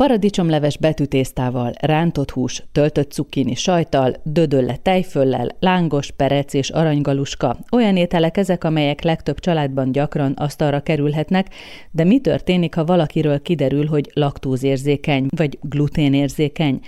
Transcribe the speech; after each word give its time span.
Paradicsomleves 0.00 0.78
betűtésztával, 0.78 1.72
rántott 1.80 2.30
hús, 2.30 2.62
töltött 2.72 3.12
cukkini 3.12 3.54
sajtal, 3.54 4.16
dödölle 4.22 4.76
tejföllel, 4.76 5.48
lángos, 5.58 6.10
perec 6.10 6.54
és 6.54 6.70
aranygaluska. 6.70 7.56
Olyan 7.70 7.96
ételek 7.96 8.36
ezek, 8.36 8.64
amelyek 8.64 9.02
legtöbb 9.02 9.40
családban 9.40 9.92
gyakran 9.92 10.32
asztalra 10.32 10.80
kerülhetnek, 10.80 11.46
de 11.90 12.04
mi 12.04 12.20
történik, 12.20 12.74
ha 12.74 12.84
valakiről 12.84 13.42
kiderül, 13.42 13.86
hogy 13.86 14.10
laktózérzékeny 14.14 15.26
vagy 15.36 15.58
gluténérzékeny? 15.62 16.80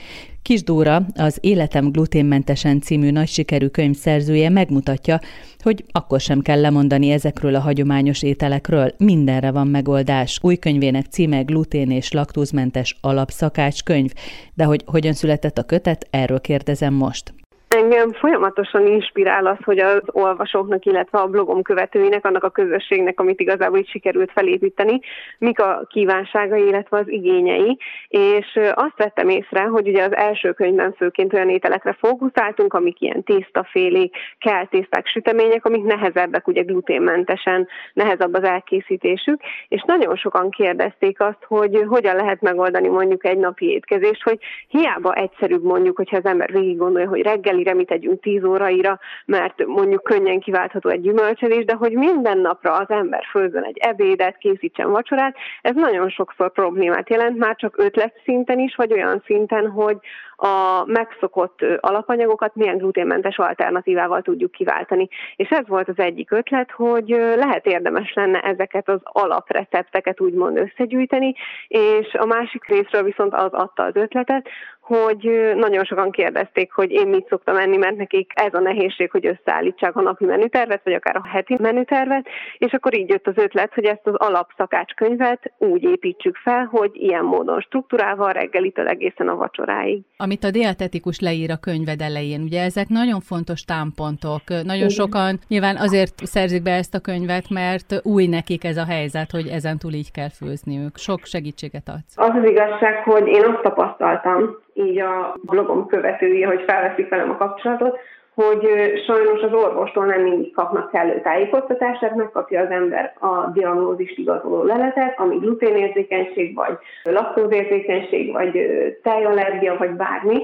Kis 0.42 0.62
Dóra, 0.62 1.06
az 1.14 1.38
Életem 1.40 1.90
gluténmentesen 1.90 2.80
című 2.80 3.10
nagy 3.10 3.28
sikerű 3.28 3.66
könyv 3.66 3.96
szerzője 3.96 4.48
megmutatja, 4.48 5.20
hogy 5.58 5.84
akkor 5.92 6.20
sem 6.20 6.40
kell 6.40 6.60
lemondani 6.60 7.10
ezekről 7.10 7.54
a 7.54 7.60
hagyományos 7.60 8.22
ételekről, 8.22 8.94
mindenre 8.96 9.50
van 9.50 9.66
megoldás. 9.66 10.38
Új 10.42 10.56
könyvének 10.56 11.06
címe 11.06 11.42
glutén 11.42 11.90
és 11.90 12.12
laktózmentes 12.12 12.96
alapszakácskönyv, 13.00 14.12
de 14.54 14.64
hogy 14.64 14.82
hogyan 14.86 15.12
született 15.12 15.58
a 15.58 15.62
kötet, 15.62 16.06
erről 16.10 16.40
kérdezem 16.40 16.94
most. 16.94 17.34
Engem 17.74 18.12
folyamatosan 18.12 18.86
inspirál 18.86 19.46
az, 19.46 19.56
hogy 19.64 19.78
az 19.78 20.00
olvasóknak, 20.06 20.84
illetve 20.84 21.18
a 21.18 21.26
blogom 21.26 21.62
követőinek, 21.62 22.26
annak 22.26 22.44
a 22.44 22.50
közösségnek, 22.50 23.20
amit 23.20 23.40
igazából 23.40 23.78
itt 23.78 23.88
sikerült 23.88 24.32
felépíteni, 24.32 25.00
mik 25.38 25.60
a 25.60 25.86
kívánságai, 25.88 26.66
illetve 26.66 26.98
az 26.98 27.08
igényei. 27.08 27.78
És 28.08 28.58
azt 28.74 28.96
vettem 28.96 29.28
észre, 29.28 29.62
hogy 29.62 29.88
ugye 29.88 30.04
az 30.04 30.16
első 30.16 30.52
könyvben 30.52 30.92
főként 30.92 31.32
olyan 31.32 31.48
ételekre 31.48 31.96
fókuszáltunk, 32.00 32.74
amik 32.74 33.00
ilyen 33.00 33.22
tésztafélék, 33.22 34.16
keltészták, 34.38 35.06
sütemények, 35.06 35.64
amik 35.64 35.84
nehezebbek, 35.84 36.46
ugye 36.48 36.62
gluténmentesen, 36.62 37.68
nehezebb 37.92 38.34
az 38.34 38.44
elkészítésük, 38.44 39.40
és 39.68 39.82
nagyon 39.86 40.16
sokan 40.16 40.50
kérdezték 40.50 41.20
azt, 41.20 41.44
hogy 41.46 41.84
hogyan 41.86 42.16
lehet 42.16 42.40
megoldani 42.40 42.88
mondjuk 42.88 43.24
egy 43.24 43.38
napi 43.38 43.70
étkezést, 43.70 44.22
hogy 44.22 44.38
hiába 44.68 45.14
egyszerűbb 45.14 45.62
mondjuk, 45.62 45.96
hogyha 45.96 46.16
az 46.16 46.24
ember 46.24 46.52
végig 46.52 46.76
gondolja, 46.76 47.08
hogy 47.08 47.22
reggeli 47.22 47.60
reggelire 47.62 47.74
mit 47.74 47.86
tegyünk 47.86 48.20
10 48.20 48.44
óraira, 48.44 48.98
mert 49.24 49.66
mondjuk 49.66 50.02
könnyen 50.02 50.40
kiváltható 50.40 50.88
egy 50.88 51.00
gyümölcsözés, 51.00 51.64
de 51.64 51.74
hogy 51.74 51.92
minden 51.92 52.38
napra 52.38 52.72
az 52.72 52.90
ember 52.90 53.24
főzzön 53.30 53.62
egy 53.62 53.76
ebédet, 53.78 54.36
készítsen 54.36 54.90
vacsorát, 54.90 55.36
ez 55.62 55.74
nagyon 55.74 56.08
sokszor 56.08 56.52
problémát 56.52 57.10
jelent, 57.10 57.38
már 57.38 57.56
csak 57.56 57.78
ötlet 57.78 58.20
szinten 58.24 58.58
is, 58.58 58.74
vagy 58.74 58.92
olyan 58.92 59.22
szinten, 59.26 59.70
hogy 59.70 59.96
a 60.44 60.84
megszokott 60.86 61.64
alapanyagokat 61.80 62.54
milyen 62.54 62.76
gluténmentes 62.76 63.38
alternatívával 63.38 64.22
tudjuk 64.22 64.50
kiváltani. 64.50 65.08
És 65.36 65.48
ez 65.48 65.68
volt 65.68 65.88
az 65.88 65.98
egyik 65.98 66.30
ötlet, 66.30 66.70
hogy 66.70 67.08
lehet 67.36 67.66
érdemes 67.66 68.12
lenne 68.14 68.40
ezeket 68.40 68.88
az 68.88 69.00
alaprecepteket 69.02 70.20
úgymond 70.20 70.56
összegyűjteni, 70.58 71.34
és 71.68 72.14
a 72.14 72.24
másik 72.24 72.64
részről 72.64 73.02
viszont 73.02 73.34
az 73.34 73.52
adta 73.52 73.82
az 73.82 73.96
ötletet, 73.96 74.48
hogy 74.82 75.52
nagyon 75.54 75.84
sokan 75.84 76.10
kérdezték, 76.10 76.72
hogy 76.72 76.90
én 76.90 77.08
mit 77.08 77.28
szoktam 77.28 77.56
enni, 77.56 77.76
mert 77.76 77.96
nekik 77.96 78.32
ez 78.34 78.54
a 78.54 78.60
nehézség, 78.60 79.10
hogy 79.10 79.26
összeállítsák 79.26 79.96
a 79.96 80.00
napi 80.00 80.24
menütervet, 80.24 80.80
vagy 80.84 80.92
akár 80.92 81.16
a 81.16 81.28
heti 81.28 81.56
menütervet, 81.60 82.26
és 82.58 82.72
akkor 82.72 82.98
így 82.98 83.08
jött 83.08 83.26
az 83.26 83.36
ötlet, 83.36 83.74
hogy 83.74 83.84
ezt 83.84 84.06
az 84.06 84.14
alapszakácskönyvet 84.14 85.52
úgy 85.58 85.82
építsük 85.82 86.36
fel, 86.36 86.64
hogy 86.64 86.90
ilyen 86.94 87.24
módon 87.24 87.60
struktúrával 87.60 88.32
reggelitől 88.32 88.88
egészen 88.88 89.28
a 89.28 89.36
vacsoráig. 89.36 90.02
Amit 90.32 90.44
a 90.44 90.58
dietetikus 90.58 91.20
leír 91.20 91.50
a 91.50 91.56
könyved 91.56 92.00
elején, 92.00 92.42
ugye 92.42 92.62
ezek 92.62 92.88
nagyon 92.88 93.20
fontos 93.20 93.64
támpontok. 93.64 94.42
Nagyon 94.48 94.88
Igen. 94.88 94.88
sokan 94.88 95.38
nyilván 95.48 95.76
azért 95.76 96.14
szerzik 96.16 96.62
be 96.62 96.70
ezt 96.70 96.94
a 96.94 97.00
könyvet, 97.00 97.50
mert 97.50 98.00
új 98.02 98.26
nekik 98.26 98.64
ez 98.64 98.76
a 98.76 98.84
helyzet, 98.84 99.30
hogy 99.30 99.46
ezen 99.46 99.78
túl 99.78 99.92
így 99.92 100.10
kell 100.10 100.28
főzniük. 100.28 100.96
Sok 100.96 101.20
segítséget 101.24 101.88
adsz. 101.88 102.14
Az 102.16 102.34
az 102.40 102.44
igazság, 102.44 102.94
hogy 103.04 103.26
én 103.26 103.44
azt 103.44 103.62
tapasztaltam, 103.62 104.38
így 104.74 104.98
a 105.00 105.36
blogom 105.42 105.86
követői, 105.86 106.42
hogy 106.42 106.62
felveszik 106.66 107.08
velem 107.08 107.30
a 107.30 107.36
kapcsolatot, 107.36 107.98
hogy 108.34 108.68
sajnos 109.06 109.40
az 109.40 109.52
orvostól 109.52 110.04
nem 110.04 110.22
mindig 110.22 110.52
kapnak 110.52 110.90
kellő 110.90 111.20
tájékoztatást, 111.20 112.00
tehát 112.00 112.16
megkapja 112.16 112.60
az 112.60 112.70
ember 112.70 113.14
a 113.20 113.50
diagnózist 113.54 114.18
igazoló 114.18 114.62
leletet, 114.62 115.18
ami 115.18 115.36
gluténérzékenység, 115.36 116.54
vagy 116.54 116.78
laktózérzékenység, 117.02 118.32
vagy 118.32 118.58
tejallergia, 119.02 119.76
vagy 119.76 119.90
bármi, 119.90 120.42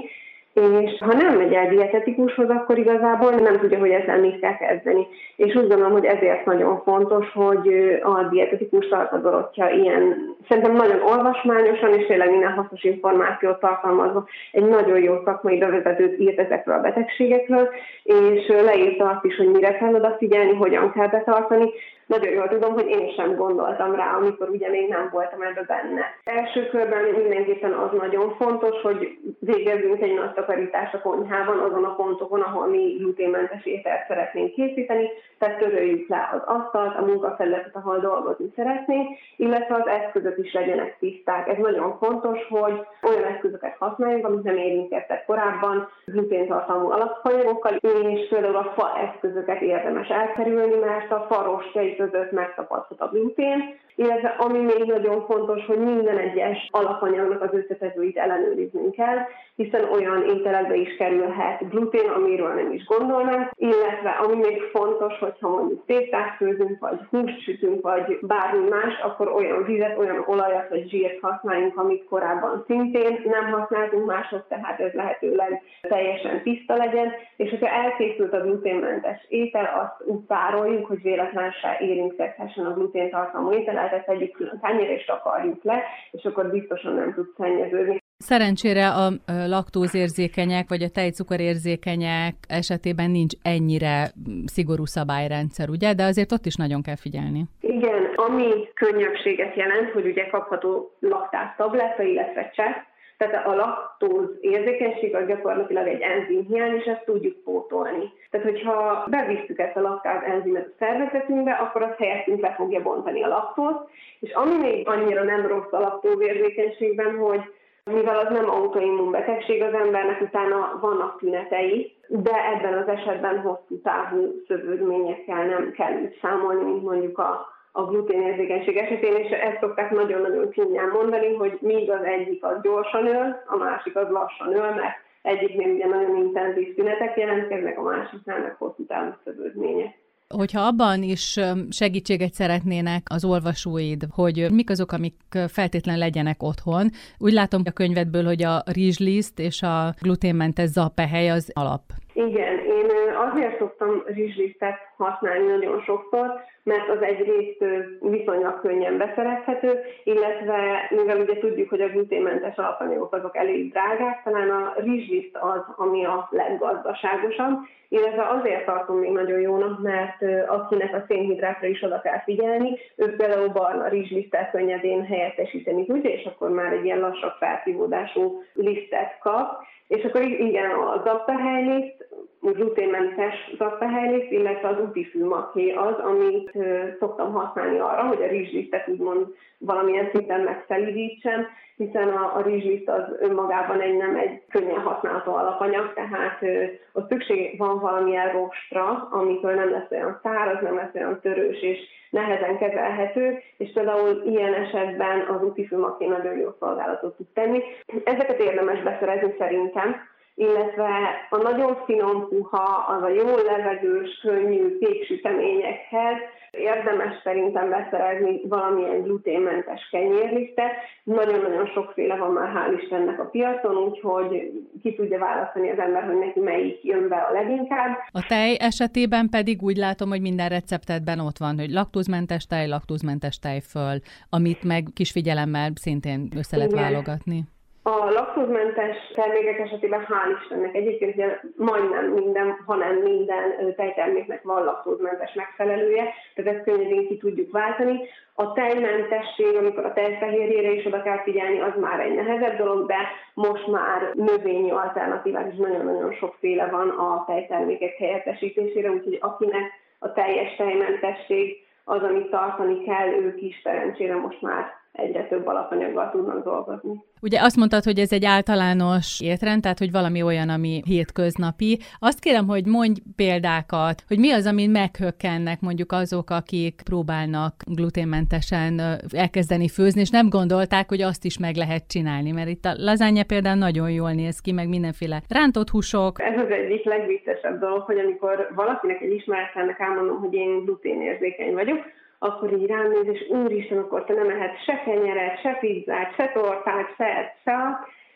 és 0.58 0.98
ha 0.98 1.12
nem 1.12 1.36
megy 1.36 1.52
el 1.52 1.68
dietetikushoz, 1.68 2.48
akkor 2.48 2.78
igazából 2.78 3.30
nem 3.30 3.58
tudja, 3.58 3.78
hogy 3.78 3.90
ezzel 3.90 4.20
mit 4.20 4.40
kell 4.40 4.56
kezdeni. 4.56 5.06
És 5.36 5.54
úgy 5.54 5.68
gondolom, 5.68 5.92
hogy 5.92 6.04
ezért 6.04 6.44
nagyon 6.44 6.82
fontos, 6.84 7.30
hogy 7.32 7.68
a 8.02 8.22
dietetikus 8.22 8.88
tartadorottja 8.88 9.68
ilyen, 9.68 10.34
szerintem 10.48 10.74
nagyon 10.74 11.02
olvasmányosan 11.02 11.94
és 11.94 12.06
tényleg 12.06 12.30
minden 12.30 12.52
hasznos 12.52 12.82
információt 12.82 13.60
tartalmazva 13.60 14.28
egy 14.52 14.64
nagyon 14.64 15.02
jó 15.02 15.14
szakmai 15.24 15.58
bevezetőt 15.58 16.18
írt 16.18 16.38
ezekről 16.38 16.74
a 16.74 16.80
betegségekről, 16.80 17.68
és 18.02 18.46
leírta 18.48 19.08
azt 19.08 19.24
is, 19.24 19.36
hogy 19.36 19.48
mire 19.48 19.76
kell 19.76 19.94
odafigyelni, 19.94 20.54
hogyan 20.54 20.92
kell 20.92 21.08
betartani, 21.08 21.70
nagyon 22.08 22.32
jól 22.32 22.48
tudom, 22.48 22.72
hogy 22.72 22.86
én 22.86 23.12
sem 23.16 23.36
gondoltam 23.36 23.94
rá, 23.94 24.16
amikor 24.16 24.48
ugye 24.48 24.68
még 24.68 24.88
nem 24.88 25.08
voltam 25.12 25.42
ebbe 25.42 25.62
benne. 25.62 26.02
Első 26.24 26.66
körben 26.66 27.04
mindenképpen 27.04 27.72
az 27.72 27.98
nagyon 27.98 28.34
fontos, 28.36 28.80
hogy 28.82 29.18
végezzünk 29.38 30.02
egy 30.02 30.14
nagy 30.14 30.32
takarítást 30.32 30.94
a 30.94 31.00
konyhában, 31.00 31.58
azon 31.58 31.84
a 31.84 31.94
pontokon, 31.94 32.40
ahol 32.40 32.66
mi 32.66 32.96
gluténmentes 32.98 33.64
ételt 33.64 34.06
szeretnénk 34.08 34.52
készíteni, 34.52 35.08
tehát 35.38 35.58
töröljük 35.58 36.08
le 36.08 36.28
az 36.32 36.56
asztalt, 36.56 36.96
a 36.96 37.04
munkafelületet, 37.04 37.76
ahol 37.76 37.98
dolgozni 37.98 38.52
szeretnénk, 38.56 39.08
illetve 39.36 39.74
az 39.74 39.86
eszközök 39.86 40.38
is 40.38 40.52
legyenek 40.52 40.96
tiszták. 40.98 41.48
Ez 41.48 41.56
nagyon 41.58 41.98
fontos, 41.98 42.38
hogy 42.48 42.86
olyan 43.02 43.24
eszközöket 43.24 43.76
használjunk, 43.78 44.26
amit 44.26 44.42
nem 44.42 44.56
érintettek 44.56 45.24
korábban, 45.24 45.88
gluténtartalmú 46.04 46.90
alapanyagokkal, 46.90 47.72
és 47.72 48.28
például 48.28 48.56
a 48.56 48.72
fa 48.76 48.98
eszközöket 48.98 49.60
érdemes 49.60 50.08
elkerülni, 50.08 50.74
mert 50.74 51.12
a 51.12 51.26
fa 51.30 51.42
rostjai 51.42 51.96
között 51.98 52.30
megtapadhat 52.30 53.00
a 53.00 53.08
glutén, 53.08 53.78
illetve 53.98 54.28
ami 54.28 54.58
még 54.58 54.84
nagyon 54.84 55.24
fontos, 55.26 55.64
hogy 55.66 55.78
minden 55.78 56.18
egyes 56.18 56.68
alapanyagnak 56.70 57.42
az 57.42 57.48
összetevőit 57.52 58.16
ellenőriznünk 58.16 58.94
kell, 58.94 59.18
hiszen 59.54 59.84
olyan 59.92 60.22
ételekbe 60.22 60.74
is 60.74 60.96
kerülhet 60.96 61.68
glutén, 61.68 62.08
amiről 62.08 62.54
nem 62.54 62.72
is 62.72 62.84
gondolnánk, 62.84 63.50
illetve 63.54 64.10
ami 64.10 64.36
még 64.36 64.62
fontos, 64.62 65.18
hogyha 65.18 65.48
mondjuk 65.48 65.84
tésztát 65.86 66.36
főzünk, 66.36 66.78
vagy 66.80 66.98
húst 67.10 67.42
sütünk, 67.42 67.82
vagy 67.82 68.18
bármi 68.20 68.68
más, 68.68 69.00
akkor 69.02 69.28
olyan 69.28 69.64
vizet, 69.64 69.98
olyan 69.98 70.24
olajat 70.26 70.68
vagy 70.68 70.88
zsírt 70.88 71.20
használjunk, 71.20 71.78
amit 71.78 72.04
korábban 72.04 72.64
szintén 72.66 73.20
nem 73.24 73.50
használtunk 73.50 74.06
máshoz, 74.06 74.40
tehát 74.48 74.80
ez 74.80 74.92
lehetőleg 74.92 75.62
teljesen 75.80 76.42
tiszta 76.42 76.76
legyen, 76.76 77.12
és 77.36 77.50
hogyha 77.50 77.68
elkészült 77.68 78.32
a 78.32 78.40
gluténmentes 78.40 79.26
étel, 79.28 79.64
azt 79.82 80.10
úgy 80.10 80.24
pároljuk, 80.26 80.86
hogy 80.86 81.02
véletlen 81.02 81.50
se 81.50 81.76
érintkezhessen 81.80 82.66
a 82.66 82.74
gluténtartalmú 82.74 83.52
étel, 83.52 83.78
tehát 83.88 84.06
tegyük 84.06 84.32
külön 84.32 84.58
tányérra 84.60 84.92
és 84.92 85.04
takarjuk 85.04 85.62
le, 85.62 85.82
és 86.10 86.24
akkor 86.24 86.50
biztosan 86.50 86.94
nem 86.94 87.14
tud 87.14 87.26
szennyeződni. 87.36 87.98
Szerencsére 88.16 88.88
a 88.88 89.10
laktózérzékenyek 89.26 90.68
vagy 90.68 90.82
a 90.82 90.88
tejcukorérzékenyek 90.88 92.34
esetében 92.48 93.10
nincs 93.10 93.34
ennyire 93.42 94.10
szigorú 94.44 94.84
szabályrendszer, 94.84 95.68
ugye? 95.68 95.92
De 95.92 96.04
azért 96.04 96.32
ott 96.32 96.46
is 96.46 96.54
nagyon 96.54 96.82
kell 96.82 96.96
figyelni. 96.96 97.44
Igen, 97.60 98.04
ami 98.14 98.48
könnyebbséget 98.74 99.56
jelent, 99.56 99.90
hogy 99.90 100.06
ugye 100.06 100.26
kapható 100.26 100.96
laktáz 101.00 101.48
tabletta, 101.56 102.02
illetve 102.02 102.50
csepp, 102.54 102.76
tehát 103.18 103.46
a 103.46 103.54
laktóz 103.54 104.28
érzékenység 104.40 105.14
az 105.14 105.26
gyakorlatilag 105.26 105.86
egy 105.86 106.00
enzimhiány, 106.00 106.74
és 106.74 106.84
ezt 106.84 107.04
tudjuk 107.04 107.42
pótolni. 107.44 108.12
Tehát, 108.30 108.46
hogyha 108.46 109.04
bevisszük 109.10 109.58
ezt 109.58 109.76
a 109.76 109.80
laktáz 109.80 110.22
enzimet 110.22 110.66
a 110.66 110.74
szervezetünkbe, 110.78 111.52
akkor 111.52 111.82
az 111.82 111.94
helyettünk 111.98 112.40
le 112.40 112.54
fogja 112.54 112.82
bontani 112.82 113.22
a 113.22 113.28
laktózt. 113.28 113.78
És 114.20 114.32
ami 114.32 114.56
még 114.56 114.88
annyira 114.88 115.22
nem 115.22 115.46
rossz 115.46 115.72
a 115.72 115.78
laktóz 115.78 116.20
érzékenységben, 116.20 117.18
hogy 117.18 117.40
mivel 117.84 118.18
az 118.18 118.32
nem 118.32 118.50
autoimmun 118.50 119.10
betegség 119.10 119.62
az 119.62 119.74
embernek, 119.74 120.20
utána 120.20 120.78
vannak 120.80 121.18
tünetei, 121.18 121.96
de 122.08 122.32
ebben 122.54 122.78
az 122.78 122.88
esetben 122.88 123.40
hosszú 123.40 123.80
távú 123.82 124.42
szövődményekkel 124.46 125.46
nem 125.46 125.72
kell 125.72 125.94
számolni, 126.20 126.64
mint 126.64 126.82
mondjuk 126.82 127.18
a 127.18 127.57
a 127.72 127.82
gluténérzékenység 127.82 128.76
esetén, 128.76 129.16
és 129.16 129.30
ezt 129.30 129.60
szokták 129.60 129.90
nagyon-nagyon 129.90 130.50
csúnyán 130.50 130.88
mondani, 130.88 131.34
hogy 131.34 131.58
míg 131.60 131.90
az 131.90 132.02
egyik 132.02 132.44
az 132.44 132.56
gyorsan 132.62 133.06
öl, 133.06 133.42
a 133.46 133.56
másik 133.56 133.96
az 133.96 134.08
lassan 134.08 134.54
öl, 134.54 134.74
mert 134.74 134.96
egyiknél 135.22 135.74
ugye 135.74 135.86
nagyon 135.86 136.16
intenzív 136.16 136.74
szünetek 136.76 137.16
jelentkeznek, 137.16 137.78
a 137.78 137.82
másiknál 137.82 138.40
meg 138.40 138.54
hosszú 138.58 138.86
távú 138.86 139.12
szövődmények. 139.24 139.98
Hogyha 140.28 140.60
abban 140.60 141.02
is 141.02 141.38
segítséget 141.70 142.32
szeretnének 142.32 143.02
az 143.10 143.24
olvasóid, 143.24 144.06
hogy 144.10 144.46
mik 144.52 144.70
azok, 144.70 144.92
amik 144.92 145.14
feltétlen 145.48 145.98
legyenek 145.98 146.42
otthon. 146.42 146.90
Úgy 147.18 147.32
látom 147.32 147.62
a 147.64 147.70
könyvedből, 147.70 148.24
hogy 148.24 148.42
a 148.42 148.62
rizsliszt 148.72 149.38
és 149.38 149.62
a 149.62 149.94
gluténmentes 150.00 150.68
zappehely 150.68 151.30
az 151.30 151.50
alap. 151.54 151.82
Igen, 152.26 152.58
én 152.58 152.90
azért 153.30 153.58
szoktam 153.58 154.02
rizslisztet 154.06 154.78
használni 154.96 155.46
nagyon 155.46 155.80
sokszor, 155.80 156.34
mert 156.62 156.88
az 156.88 157.02
egyrészt 157.02 157.64
viszonylag 158.00 158.60
könnyen 158.60 158.98
beszerezhető, 158.98 159.80
illetve 160.04 160.88
mivel 160.90 161.20
ugye 161.20 161.38
tudjuk, 161.38 161.68
hogy 161.68 161.80
a 161.80 161.88
gluténmentes 161.88 162.56
alapanyagok 162.56 163.14
azok 163.14 163.36
elég 163.36 163.70
drágák, 163.70 164.22
talán 164.22 164.50
a 164.50 164.74
rizsliszt 164.76 165.36
az, 165.40 165.60
ami 165.76 166.04
a 166.04 166.28
leggazdaságosabb, 166.30 167.58
illetve 167.88 168.28
azért 168.28 168.64
tartom 168.64 168.98
még 168.98 169.10
nagyon 169.10 169.40
jónak, 169.40 169.82
mert 169.82 170.48
akinek 170.48 170.94
a 170.94 171.04
szénhidrátra 171.08 171.66
is 171.66 171.82
oda 171.82 172.00
kell 172.00 172.22
figyelni, 172.22 172.78
ő 172.96 173.16
például 173.16 173.48
barna 173.48 173.88
rizslisztet 173.88 174.50
könnyedén 174.50 175.04
helyettesíteni 175.04 175.84
tudja, 175.84 176.10
és 176.10 176.24
akkor 176.24 176.50
már 176.50 176.72
egy 176.72 176.84
ilyen 176.84 177.00
lassabb 177.00 177.32
felszívódású 177.38 178.42
lisztet 178.54 179.18
kap, 179.20 179.66
és 179.88 180.04
akkor 180.04 180.22
igen, 180.22 180.70
a 180.70 181.02
zappahelyliszt, 181.04 182.08
gluténmentes 182.40 183.54
zappahelyliszt, 183.58 184.30
illetve 184.30 184.68
az 184.68 184.80
útifűmaké 184.80 185.70
az, 185.70 185.94
amit 185.98 186.52
szoktam 186.98 187.32
használni 187.32 187.78
arra, 187.78 188.02
hogy 188.02 188.22
a 188.22 188.26
rizslisztet 188.26 188.88
úgymond 188.88 189.26
valamilyen 189.58 190.08
szinten 190.12 190.40
megszelidítsem, 190.40 191.46
hiszen 191.76 192.08
a, 192.08 192.36
a 192.36 192.42
rizsliszt 192.42 192.88
az 192.88 193.04
önmagában 193.20 193.80
egy 193.80 193.96
nem 193.96 194.16
egy 194.16 194.42
könnyen 194.48 194.80
használható 194.80 195.34
alapanyag, 195.34 195.92
tehát 195.94 196.42
ö, 196.42 196.64
ott 196.92 197.08
szükség 197.10 197.58
van 197.58 197.78
valamilyen 197.78 198.32
rostra, 198.32 199.08
amikor 199.10 199.54
nem 199.54 199.70
lesz 199.70 199.90
olyan 199.90 200.20
száraz, 200.22 200.62
nem 200.62 200.76
lesz 200.76 200.94
olyan 200.94 201.20
törős 201.20 201.62
és 201.62 201.78
nehezen 202.10 202.58
kezelhető, 202.58 203.38
és 203.56 203.70
például 203.72 204.22
ilyen 204.26 204.54
esetben 204.54 205.20
az 205.20 205.42
útifűmaké 205.42 206.06
nagyon 206.06 206.36
jó 206.38 206.48
szolgálatot 206.58 207.16
tud 207.16 207.26
tenni. 207.34 207.62
Ezeket 208.04 208.40
érdemes 208.40 208.82
beszerezni 208.82 209.34
szerintem, 209.38 209.96
illetve 210.38 210.90
a 211.30 211.36
nagyon 211.36 211.76
finom 211.86 212.28
puha, 212.28 212.86
az 212.94 213.02
a 213.02 213.08
jó 213.08 213.36
levegős, 213.36 214.18
könnyű 214.22 214.78
péksüteményekhez 214.78 216.18
érdemes 216.50 217.14
szerintem 217.24 217.70
beszerezni 217.70 218.40
valamilyen 218.48 219.02
gluténmentes 219.02 219.88
kenyérlisztet. 219.90 220.72
Nagyon-nagyon 221.02 221.66
sokféle 221.66 222.16
van 222.16 222.32
már 222.32 222.48
hál' 222.54 222.80
Istennek 222.82 223.20
a 223.20 223.24
piacon, 223.24 223.76
úgyhogy 223.76 224.52
ki 224.82 224.94
tudja 224.94 225.18
választani 225.18 225.70
az 225.70 225.78
ember, 225.78 226.04
hogy 226.04 226.18
neki 226.18 226.40
melyik 226.40 226.84
jön 226.84 227.08
be 227.08 227.16
a 227.16 227.32
leginkább. 227.32 227.98
A 228.10 228.26
tej 228.28 228.56
esetében 228.60 229.28
pedig 229.28 229.62
úgy 229.62 229.76
látom, 229.76 230.08
hogy 230.08 230.20
minden 230.20 230.48
receptetben 230.48 231.18
ott 231.20 231.38
van, 231.38 231.58
hogy 231.58 231.70
laktózmentes 231.70 232.46
tej, 232.46 232.68
laktózmentes 232.68 233.38
tejföl, 233.38 233.98
amit 234.30 234.64
meg 234.64 234.84
kis 234.94 235.10
figyelemmel 235.10 235.70
szintén 235.74 236.28
össze 236.36 236.56
lehet 236.56 236.72
válogatni. 236.72 237.44
A 237.90 238.10
laktózmentes 238.10 238.96
termékek 239.14 239.58
esetében 239.58 240.06
hál' 240.08 240.38
Istennek 240.40 240.74
egyébként 240.74 241.14
ugye 241.14 241.40
majdnem 241.56 242.04
minden, 242.04 242.62
hanem 242.66 242.96
minden 242.96 243.74
tejterméknek 243.76 244.42
van 244.42 244.64
laktózmentes 244.64 245.32
megfelelője, 245.34 246.04
tehát 246.34 246.54
ezt 246.54 246.64
könnyedén 246.64 247.06
ki 247.06 247.16
tudjuk 247.16 247.52
váltani. 247.52 248.00
A 248.34 248.52
tejmentesség, 248.52 249.56
amikor 249.56 249.84
a 249.84 249.92
tejfehérjére 249.92 250.70
is 250.70 250.84
oda 250.84 251.02
kell 251.02 251.22
figyelni, 251.22 251.60
az 251.60 251.72
már 251.80 252.00
egy 252.00 252.14
nehezebb 252.14 252.56
dolog, 252.56 252.86
de 252.86 252.98
most 253.34 253.66
már 253.66 254.10
növényi 254.14 254.70
alternatívák 254.70 255.52
is 255.52 255.58
nagyon-nagyon 255.58 256.12
sokféle 256.12 256.66
van 256.66 256.88
a 256.88 257.24
tejtermékek 257.26 257.96
helyettesítésére, 257.96 258.90
úgyhogy 258.90 259.18
akinek 259.20 259.72
a 259.98 260.12
teljes 260.12 260.56
tejmentesség 260.56 261.56
az, 261.84 262.02
amit 262.02 262.30
tartani 262.30 262.84
kell, 262.84 263.08
ők 263.08 263.40
is 263.42 263.60
szerencsére 263.62 264.16
most 264.16 264.42
már 264.42 264.77
egyre 264.98 265.26
több 265.26 265.46
alapanyaggal 265.46 266.10
tudnak 266.10 266.44
dolgozni. 266.44 267.04
Ugye 267.22 267.40
azt 267.40 267.56
mondtad, 267.56 267.84
hogy 267.84 267.98
ez 267.98 268.12
egy 268.12 268.24
általános 268.24 269.20
étrend, 269.20 269.62
tehát 269.62 269.78
hogy 269.78 269.90
valami 269.90 270.22
olyan, 270.22 270.48
ami 270.48 270.82
hétköznapi. 270.86 271.78
Azt 271.98 272.20
kérem, 272.20 272.46
hogy 272.46 272.66
mondj 272.66 273.00
példákat, 273.16 274.02
hogy 274.08 274.18
mi 274.18 274.30
az, 274.32 274.46
amin 274.46 274.70
meghökkennek 274.70 275.60
mondjuk 275.60 275.92
azok, 275.92 276.30
akik 276.30 276.80
próbálnak 276.84 277.54
gluténmentesen 277.66 278.80
elkezdeni 279.12 279.68
főzni, 279.68 280.00
és 280.00 280.10
nem 280.10 280.28
gondolták, 280.28 280.88
hogy 280.88 281.02
azt 281.02 281.24
is 281.24 281.38
meg 281.38 281.54
lehet 281.56 281.88
csinálni, 281.88 282.30
mert 282.30 282.48
itt 282.48 282.64
a 282.64 282.74
lazánya 282.76 283.24
például 283.24 283.58
nagyon 283.58 283.90
jól 283.90 284.12
néz 284.12 284.40
ki, 284.40 284.52
meg 284.52 284.68
mindenféle 284.68 285.22
rántott 285.28 285.70
húsok. 285.70 286.22
Ez 286.22 286.38
az 286.44 286.50
egyik 286.50 286.84
legviccesebb 286.84 287.60
dolog, 287.60 287.82
hogy 287.82 287.98
amikor 287.98 288.48
valakinek 288.54 289.00
egy 289.00 289.12
ismeretlennek 289.12 289.78
elmondom, 289.78 290.18
hogy 290.18 290.34
én 290.34 290.64
gluténérzékeny 290.64 291.52
vagyok, 291.52 291.80
akkor 292.18 292.52
így 292.52 292.66
rám 292.66 292.88
néz, 292.88 293.06
és 293.06 293.28
úristen, 293.28 293.78
akkor 293.78 294.04
te 294.04 294.14
nem 294.14 294.28
ehet 294.28 294.64
se 294.64 294.82
kenyeret, 294.84 295.40
se 295.40 295.56
pizzát, 295.60 296.14
se 296.14 296.30
tortát, 296.34 296.94
se, 296.96 297.34
se, 297.44 297.52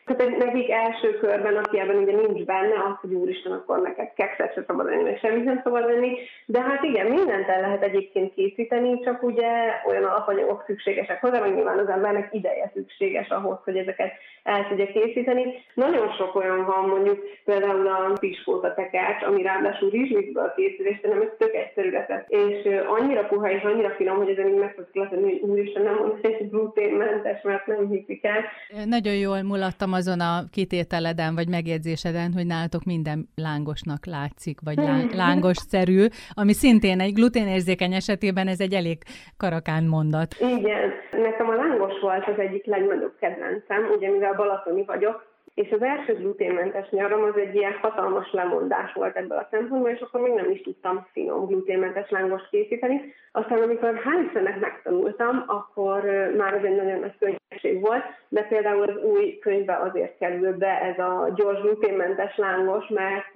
tehát 0.04 0.36
nekik 0.36 0.70
első 0.70 1.18
körben, 1.18 1.56
aki 1.56 1.78
ebben 1.78 1.96
ugye 1.96 2.16
nincs 2.16 2.44
benne, 2.44 2.74
az, 2.74 2.96
hogy 3.00 3.12
úristen, 3.12 3.52
akkor 3.52 3.80
neked 3.80 4.12
kekszet 4.16 4.54
se 4.54 4.64
szabad 4.66 4.86
enni, 4.86 5.02
meg 5.02 5.18
semmit 5.18 5.44
nem 5.44 5.60
szabad 5.64 5.88
enni. 5.88 6.18
De 6.46 6.60
hát 6.60 6.82
igen, 6.82 7.06
mindent 7.06 7.48
el 7.48 7.60
lehet 7.60 7.82
egyébként 7.82 8.34
készíteni, 8.34 9.00
csak 9.00 9.22
ugye 9.22 9.50
olyan 9.86 10.04
alapanyagok 10.04 10.62
szükségesek 10.66 11.20
hozzá, 11.20 11.40
hogy 11.40 11.54
nyilván 11.54 11.78
az 11.78 11.88
embernek 11.88 12.28
ideje 12.32 12.70
szükséges 12.74 13.28
ahhoz, 13.28 13.58
hogy 13.64 13.76
ezeket 13.76 14.12
el 14.42 14.66
tudja 14.68 14.86
készíteni. 14.86 15.44
Nagyon 15.74 16.12
sok 16.12 16.34
olyan 16.34 16.64
van, 16.64 16.88
mondjuk 16.88 17.18
például 17.44 17.86
a 17.86 18.16
piskóta 18.20 18.74
tekercs, 18.74 19.22
ami 19.22 19.42
ráadásul 19.42 19.90
rizsmixből 19.90 20.52
készül, 20.56 20.86
és 20.86 21.00
nem 21.02 21.20
ez 21.20 21.28
tök 21.38 21.54
egyszerű 21.54 21.90
recept. 21.90 22.30
És 22.30 22.68
annyira 22.86 23.24
puha 23.24 23.50
és 23.50 23.62
annyira 23.62 23.90
finom, 23.90 24.16
hogy 24.16 24.28
ezen 24.28 24.48
így 24.48 24.58
meg 24.58 24.74
tudsz 24.74 25.08
hogy 25.08 25.40
úristen, 25.42 25.82
nem 25.82 25.94
mondom, 25.94 26.18
hogy 26.22 26.50
gluténmentes, 26.50 27.42
mert 27.42 27.66
nem 27.66 27.88
hiszik 27.88 28.24
el. 28.24 28.44
Nagyon 28.84 29.14
jól 29.14 29.42
mulattam 29.42 29.91
azon 29.92 30.20
a 30.20 30.44
kitételeden, 30.50 31.34
vagy 31.34 31.48
megjegyzéseden, 31.48 32.32
hogy 32.32 32.46
nálatok 32.46 32.84
minden 32.84 33.28
lángosnak 33.34 34.06
látszik, 34.06 34.58
vagy 34.64 34.78
lángosszerű, 35.14 36.06
ami 36.30 36.52
szintén 36.52 37.00
egy 37.00 37.12
gluténérzékeny 37.12 37.92
esetében 37.92 38.48
ez 38.48 38.60
egy 38.60 38.72
elég 38.72 38.98
karakán 39.36 39.84
mondat. 39.84 40.34
Igen, 40.40 40.90
nekem 41.10 41.48
a 41.48 41.54
lángos 41.54 42.00
volt 42.00 42.26
az 42.26 42.38
egyik 42.38 42.64
legnagyobb 42.64 43.16
kedvencem, 43.20 43.90
ugye 43.96 44.10
mivel 44.10 44.34
balatoni 44.34 44.84
vagyok, 44.84 45.31
és 45.54 45.70
az 45.70 45.82
első 45.82 46.14
gluténmentes 46.14 46.90
nyaram 46.90 47.22
az 47.22 47.36
egy 47.36 47.54
ilyen 47.54 47.78
hatalmas 47.80 48.32
lemondás 48.32 48.92
volt 48.92 49.16
ebből 49.16 49.38
a 49.38 49.48
szempontból, 49.50 49.90
és 49.90 50.00
akkor 50.00 50.20
még 50.20 50.32
nem 50.32 50.50
is 50.50 50.60
tudtam 50.60 51.06
finom 51.12 51.46
gluténmentes 51.46 52.10
lángost 52.10 52.48
készíteni. 52.50 53.14
Aztán 53.32 53.62
amikor 53.62 54.00
hál' 54.04 54.24
Istennek 54.26 54.60
megtanultam, 54.60 55.44
akkor 55.46 56.02
már 56.36 56.54
ez 56.54 56.64
egy 56.64 56.76
nagyon 56.76 57.00
nagy 57.00 57.18
könnyesség 57.18 57.80
volt, 57.80 58.04
de 58.28 58.42
például 58.42 58.82
az 58.82 59.02
új 59.02 59.38
könyvbe 59.38 59.76
azért 59.76 60.18
kerül 60.18 60.56
be 60.56 60.80
ez 60.80 60.98
a 60.98 61.32
gyors 61.34 61.60
gluténmentes 61.60 62.36
lángos, 62.36 62.88
mert 62.88 63.32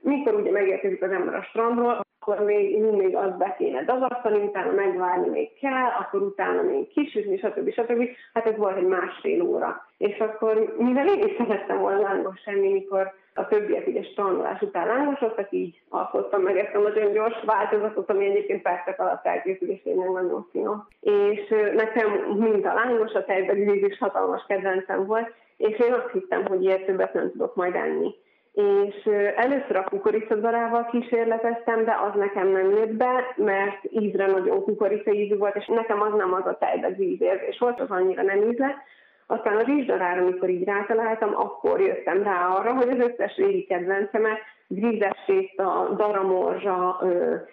mikor 0.00 0.34
ugye 0.34 0.50
megérkezik 0.50 1.02
az 1.02 1.10
ember 1.10 1.34
a 1.34 1.42
strandról, 1.42 2.00
akkor 2.20 2.44
még 2.44 2.80
mindig 2.80 3.16
azt 3.16 3.36
be 3.36 3.54
kéne 3.58 3.84
dagasztani, 3.84 4.38
utána 4.38 4.72
megvárni 4.72 5.28
még 5.28 5.58
kell, 5.60 5.88
akkor 5.98 6.22
utána 6.22 6.62
még 6.62 6.88
kisütni, 6.88 7.38
stb. 7.38 7.72
stb. 7.72 8.08
Hát 8.34 8.46
ez 8.46 8.56
volt 8.56 8.76
egy 8.76 8.86
másfél 8.86 9.42
óra. 9.42 9.86
És 9.98 10.18
akkor, 10.18 10.74
mivel 10.78 11.08
én 11.08 11.26
is 11.26 11.36
szerettem 11.36 11.78
volna 11.78 12.00
lángos 12.00 12.40
semmi, 12.40 12.72
mikor 12.72 13.12
a 13.34 13.48
többiek 13.48 13.86
ugye 13.86 14.02
tanulás 14.14 14.60
után 14.60 14.86
lángosodtak, 14.86 15.52
így 15.52 15.80
alkottam 15.88 16.42
meg 16.42 16.58
ezt 16.58 16.74
a 16.74 16.78
nagyon 16.78 17.12
gyors 17.12 17.42
változatot, 17.44 18.10
ami 18.10 18.24
egyébként 18.24 18.62
percek 18.62 19.00
alatt 19.00 19.26
elkészül, 19.26 19.70
és 19.70 19.82
tényleg 19.82 20.10
nagyon 20.10 20.46
finom. 20.50 20.86
És 21.00 21.48
nekem 21.74 22.10
mind 22.36 22.66
a 22.66 22.74
lángos, 22.74 23.12
a 23.12 23.24
tejbeli 23.24 23.84
is 23.86 23.98
hatalmas 23.98 24.44
kedvencem 24.48 25.06
volt, 25.06 25.32
és 25.56 25.78
én 25.78 25.92
azt 25.92 26.10
hittem, 26.12 26.46
hogy 26.46 26.62
ilyet 26.64 26.84
többet 26.84 27.14
nem 27.14 27.30
tudok 27.30 27.54
majd 27.54 27.74
enni 27.74 28.14
és 28.52 29.04
először 29.36 29.76
a 29.76 29.84
kukoricadarával 29.84 30.86
kísérleteztem, 30.90 31.84
de 31.84 31.96
az 32.10 32.18
nekem 32.18 32.48
nem 32.48 32.70
jött 32.70 32.92
be, 32.92 33.34
mert 33.36 33.84
ízre 33.90 34.26
nagyon 34.26 34.62
kukorica 34.62 35.12
ízű 35.12 35.36
volt, 35.36 35.56
és 35.56 35.66
nekem 35.66 36.00
az 36.00 36.12
nem 36.12 36.32
az 36.32 36.46
a 36.46 36.58
tejbe 36.58 36.96
ízérzés 36.98 37.58
volt, 37.58 37.80
az 37.80 37.90
annyira 37.90 38.22
nem 38.22 38.50
ízle. 38.50 38.82
Aztán 39.26 39.56
a 39.56 39.62
rizsdarára, 39.62 40.22
amikor 40.22 40.48
így 40.48 40.64
rátaláltam, 40.64 41.34
akkor 41.36 41.80
jöttem 41.80 42.22
rá 42.22 42.48
arra, 42.48 42.74
hogy 42.74 42.88
az 42.88 43.08
összes 43.08 43.36
régi 43.36 43.64
kedvencemet, 43.64 44.38
grízes 44.72 45.24
tészta, 45.26 45.94
daramorzsa, 45.96 47.00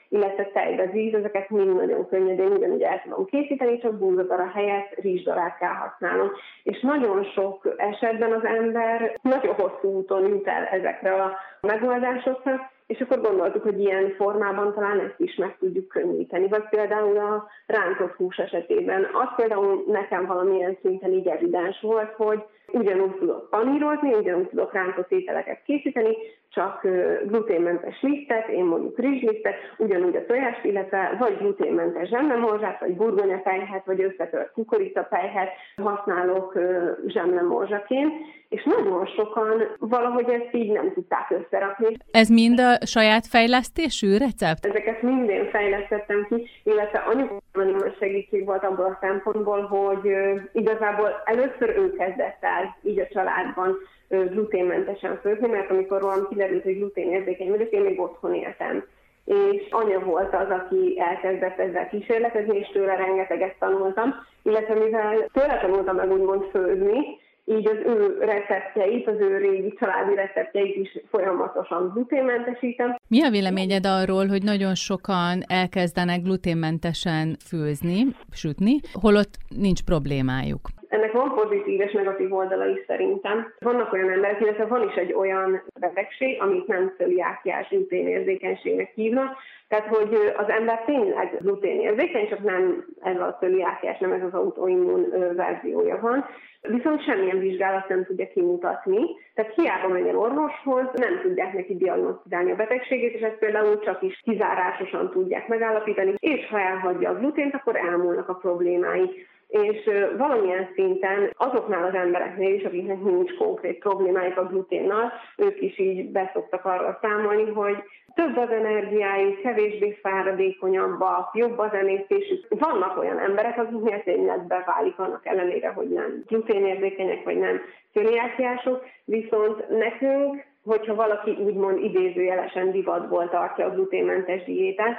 illetve 0.09 0.43
tejbezíz, 0.53 1.13
ezeket 1.13 1.49
mind 1.49 1.75
nagyon 1.75 2.07
könnyedén 2.07 2.51
ugyanúgy 2.51 2.81
el 2.81 3.01
tudom 3.03 3.25
készíteni, 3.25 3.77
csak 3.77 3.97
búzadara 3.97 4.51
helyett 4.53 4.95
rizsdarát 5.01 5.57
kell 5.57 5.73
használnom. 5.73 6.31
És 6.63 6.79
nagyon 6.81 7.23
sok 7.23 7.73
esetben 7.77 8.31
az 8.31 8.45
ember 8.45 9.17
nagyon 9.21 9.53
hosszú 9.53 9.97
úton 9.97 10.27
jut 10.27 10.47
el 10.47 10.63
ezekre 10.63 11.13
a 11.23 11.37
megoldásokra, 11.61 12.71
és 12.87 12.99
akkor 12.99 13.21
gondoltuk, 13.21 13.63
hogy 13.63 13.79
ilyen 13.79 14.13
formában 14.17 14.73
talán 14.73 14.99
ezt 14.99 15.19
is 15.19 15.35
meg 15.35 15.57
tudjuk 15.59 15.87
könnyíteni. 15.87 16.47
Vagy 16.47 16.69
például 16.69 17.17
a 17.17 17.47
rántott 17.65 18.15
hús 18.15 18.37
esetében. 18.37 19.03
Az 19.03 19.29
például 19.35 19.83
nekem 19.87 20.25
valamilyen 20.25 20.77
szinten 20.81 21.11
így 21.11 21.27
evidens 21.27 21.81
volt, 21.81 22.13
hogy 22.13 22.43
ugyanúgy 22.71 23.15
tudok 23.15 23.49
panírozni, 23.49 24.13
ugyanúgy 24.13 24.47
tudok 24.47 24.73
rántott 24.73 25.11
ételeket 25.11 25.63
készíteni, 25.63 26.17
csak 26.49 26.87
gluténmentes 27.25 28.01
lisztet, 28.01 28.47
én 28.47 28.63
mondjuk 28.63 28.99
rizslisztet, 28.99 29.55
ugyanúgy 29.77 30.15
a 30.15 30.25
tojást, 30.25 30.63
illetve 30.63 31.15
vagy 31.19 31.37
gluténmentes 31.37 32.09
zsemlemorzsát, 32.09 32.79
vagy 32.79 32.95
burgonyafejhet, 32.95 33.85
vagy 33.85 34.01
összetört 34.01 34.51
kukoricafejhet 34.51 35.49
használok 35.75 36.59
zsemlemorzsaként, 37.07 38.13
és 38.49 38.63
nagyon 38.63 39.05
sokan 39.05 39.75
valahogy 39.79 40.29
ezt 40.29 40.49
így 40.53 40.71
nem 40.71 40.93
tudták 40.93 41.29
összerakni. 41.29 41.97
Ez 42.11 42.29
mind 42.29 42.59
a 42.59 42.85
saját 42.85 43.27
fejlesztésű 43.27 44.17
recept? 44.17 44.65
Ezeket 44.65 45.01
minden 45.01 45.49
fejlesztettem 45.49 46.27
ki, 46.29 46.47
illetve 46.63 46.99
anyukámban 46.99 47.46
nagyon 47.65 47.93
segítség 47.99 48.45
volt 48.45 48.63
abból 48.63 48.85
a 48.85 48.97
szempontból, 49.01 49.61
hogy 49.61 50.13
igazából 50.51 51.21
először 51.25 51.69
ő 51.77 51.93
kezdett 51.93 52.37
el 52.39 52.77
így 52.81 52.99
a 52.99 53.07
családban 53.07 53.77
gluténmentesen 54.07 55.19
főzni, 55.21 55.47
mert 55.47 55.69
amikor 55.69 55.99
rólam 56.01 56.27
kiderült, 56.29 56.63
hogy 56.63 56.77
gluténérzékeny 56.77 57.49
vagyok, 57.49 57.71
én 57.71 57.81
még 57.81 57.99
otthon 57.99 58.33
éltem. 58.33 58.85
És 59.25 59.67
anya 59.69 59.99
volt 59.99 60.33
az, 60.33 60.49
aki 60.49 60.99
elkezdett 60.99 61.59
ezzel 61.59 61.89
kísérletezni, 61.89 62.57
és 62.57 62.67
tőle 62.67 62.95
rengeteget 62.95 63.55
tanultam, 63.59 64.15
illetve 64.43 64.73
mivel 64.73 65.29
tőle 65.33 65.59
tanultam 65.61 65.95
meg 65.95 66.11
úgymond 66.11 66.43
főzni, 66.51 67.19
így 67.49 67.67
az 67.67 67.77
ő 67.85 68.17
receptjeit, 68.19 69.07
az 69.07 69.19
ő 69.19 69.37
régi 69.37 69.73
családi 69.79 70.15
receptjeit 70.15 70.75
is 70.75 70.99
folyamatosan 71.09 71.91
gluténmentesítem. 71.93 72.95
Mi 73.07 73.23
a 73.23 73.29
véleményed 73.29 73.85
arról, 73.85 74.27
hogy 74.27 74.43
nagyon 74.43 74.75
sokan 74.75 75.41
elkezdenek 75.47 76.21
gluténmentesen 76.21 77.35
főzni, 77.45 78.05
sütni, 78.31 78.79
holott 78.93 79.37
nincs 79.55 79.83
problémájuk? 79.83 80.59
Ennek 80.89 81.11
van 81.11 81.33
pozitív 81.33 81.81
és 81.81 81.91
negatív 81.91 82.33
oldala 82.33 82.67
is 82.67 82.83
szerintem. 82.87 83.53
Vannak 83.59 83.93
olyan 83.93 84.09
emberek, 84.09 84.41
illetve 84.41 84.65
van 84.65 84.87
is 84.87 84.95
egy 84.95 85.13
olyan 85.13 85.63
betegség, 85.79 86.41
amit 86.41 86.67
nem 86.67 86.93
cöliákiás 86.97 87.69
gluténérzékenységnek 87.69 88.91
hívnak, 88.95 89.37
tehát, 89.67 89.87
hogy 89.87 90.33
az 90.37 90.49
ember 90.49 90.83
tényleg 90.85 91.37
gluténérzékeny, 91.41 92.27
csak 92.27 92.43
nem 92.43 92.85
ez 93.01 93.19
a 93.19 93.37
cöliákiás, 93.39 93.97
nem 93.97 94.11
ez 94.11 94.23
az 94.23 94.33
autoimmun 94.33 95.05
verziója 95.35 95.99
van. 96.01 96.25
Viszont 96.61 97.03
semmilyen 97.03 97.39
vizsgálat 97.39 97.87
nem 97.87 98.05
tudja 98.05 98.27
kimutatni, 98.27 98.99
tehát 99.33 99.53
hiába 99.53 99.87
megy 99.87 100.07
el 100.07 100.17
orvoshoz, 100.17 100.85
nem 100.93 101.19
tudják 101.21 101.53
neki 101.53 101.75
diagnosztizálni 101.75 102.51
a 102.51 102.55
betegségét, 102.55 103.13
és 103.13 103.21
ezt 103.21 103.37
például 103.37 103.79
csak 103.79 104.01
is 104.01 104.21
kizárásosan 104.23 105.11
tudják 105.11 105.47
megállapítani, 105.47 106.13
és 106.19 106.47
ha 106.47 106.59
elhagyja 106.59 107.09
a 107.09 107.17
glutént, 107.17 107.53
akkor 107.53 107.75
elmúlnak 107.75 108.29
a 108.29 108.33
problémái 108.33 109.25
és 109.47 109.89
valamilyen 110.17 110.69
szinten 110.75 111.33
azoknál 111.37 111.83
az 111.83 111.93
embereknél 111.93 112.53
is, 112.53 112.63
akiknek 112.63 113.01
nincs 113.01 113.37
konkrét 113.37 113.79
problémájuk 113.79 114.37
a 114.37 114.45
gluténnal, 114.45 115.11
ők 115.37 115.61
is 115.61 115.79
így 115.79 116.11
beszoktak 116.11 116.65
arra 116.65 116.99
számolni, 117.01 117.51
hogy 117.51 117.83
több 118.13 118.37
az 118.37 118.49
energiájuk, 118.49 119.41
kevésbé 119.41 119.97
fáradékonyabbak, 120.01 121.29
jobb 121.33 121.57
az 121.57 121.73
emésztésük. 121.73 122.45
Vannak 122.49 122.97
olyan 122.97 123.19
emberek, 123.19 123.57
akiknél 123.57 124.03
tényleg 124.03 124.47
beválik 124.47 124.99
annak 124.99 125.25
ellenére, 125.25 125.69
hogy 125.69 125.89
nem 125.89 126.23
gluténérzékenyek 126.27 127.23
vagy 127.23 127.37
nem 127.37 127.61
cöliákiások, 127.93 128.85
viszont 129.05 129.69
nekünk 129.69 130.45
hogyha 130.67 130.95
valaki 130.95 131.31
úgymond 131.31 131.83
idézőjelesen 131.83 132.71
divatból 132.71 133.29
tartja 133.29 133.65
a 133.65 133.69
gluténmentes 133.69 134.43
diétát, 134.43 134.97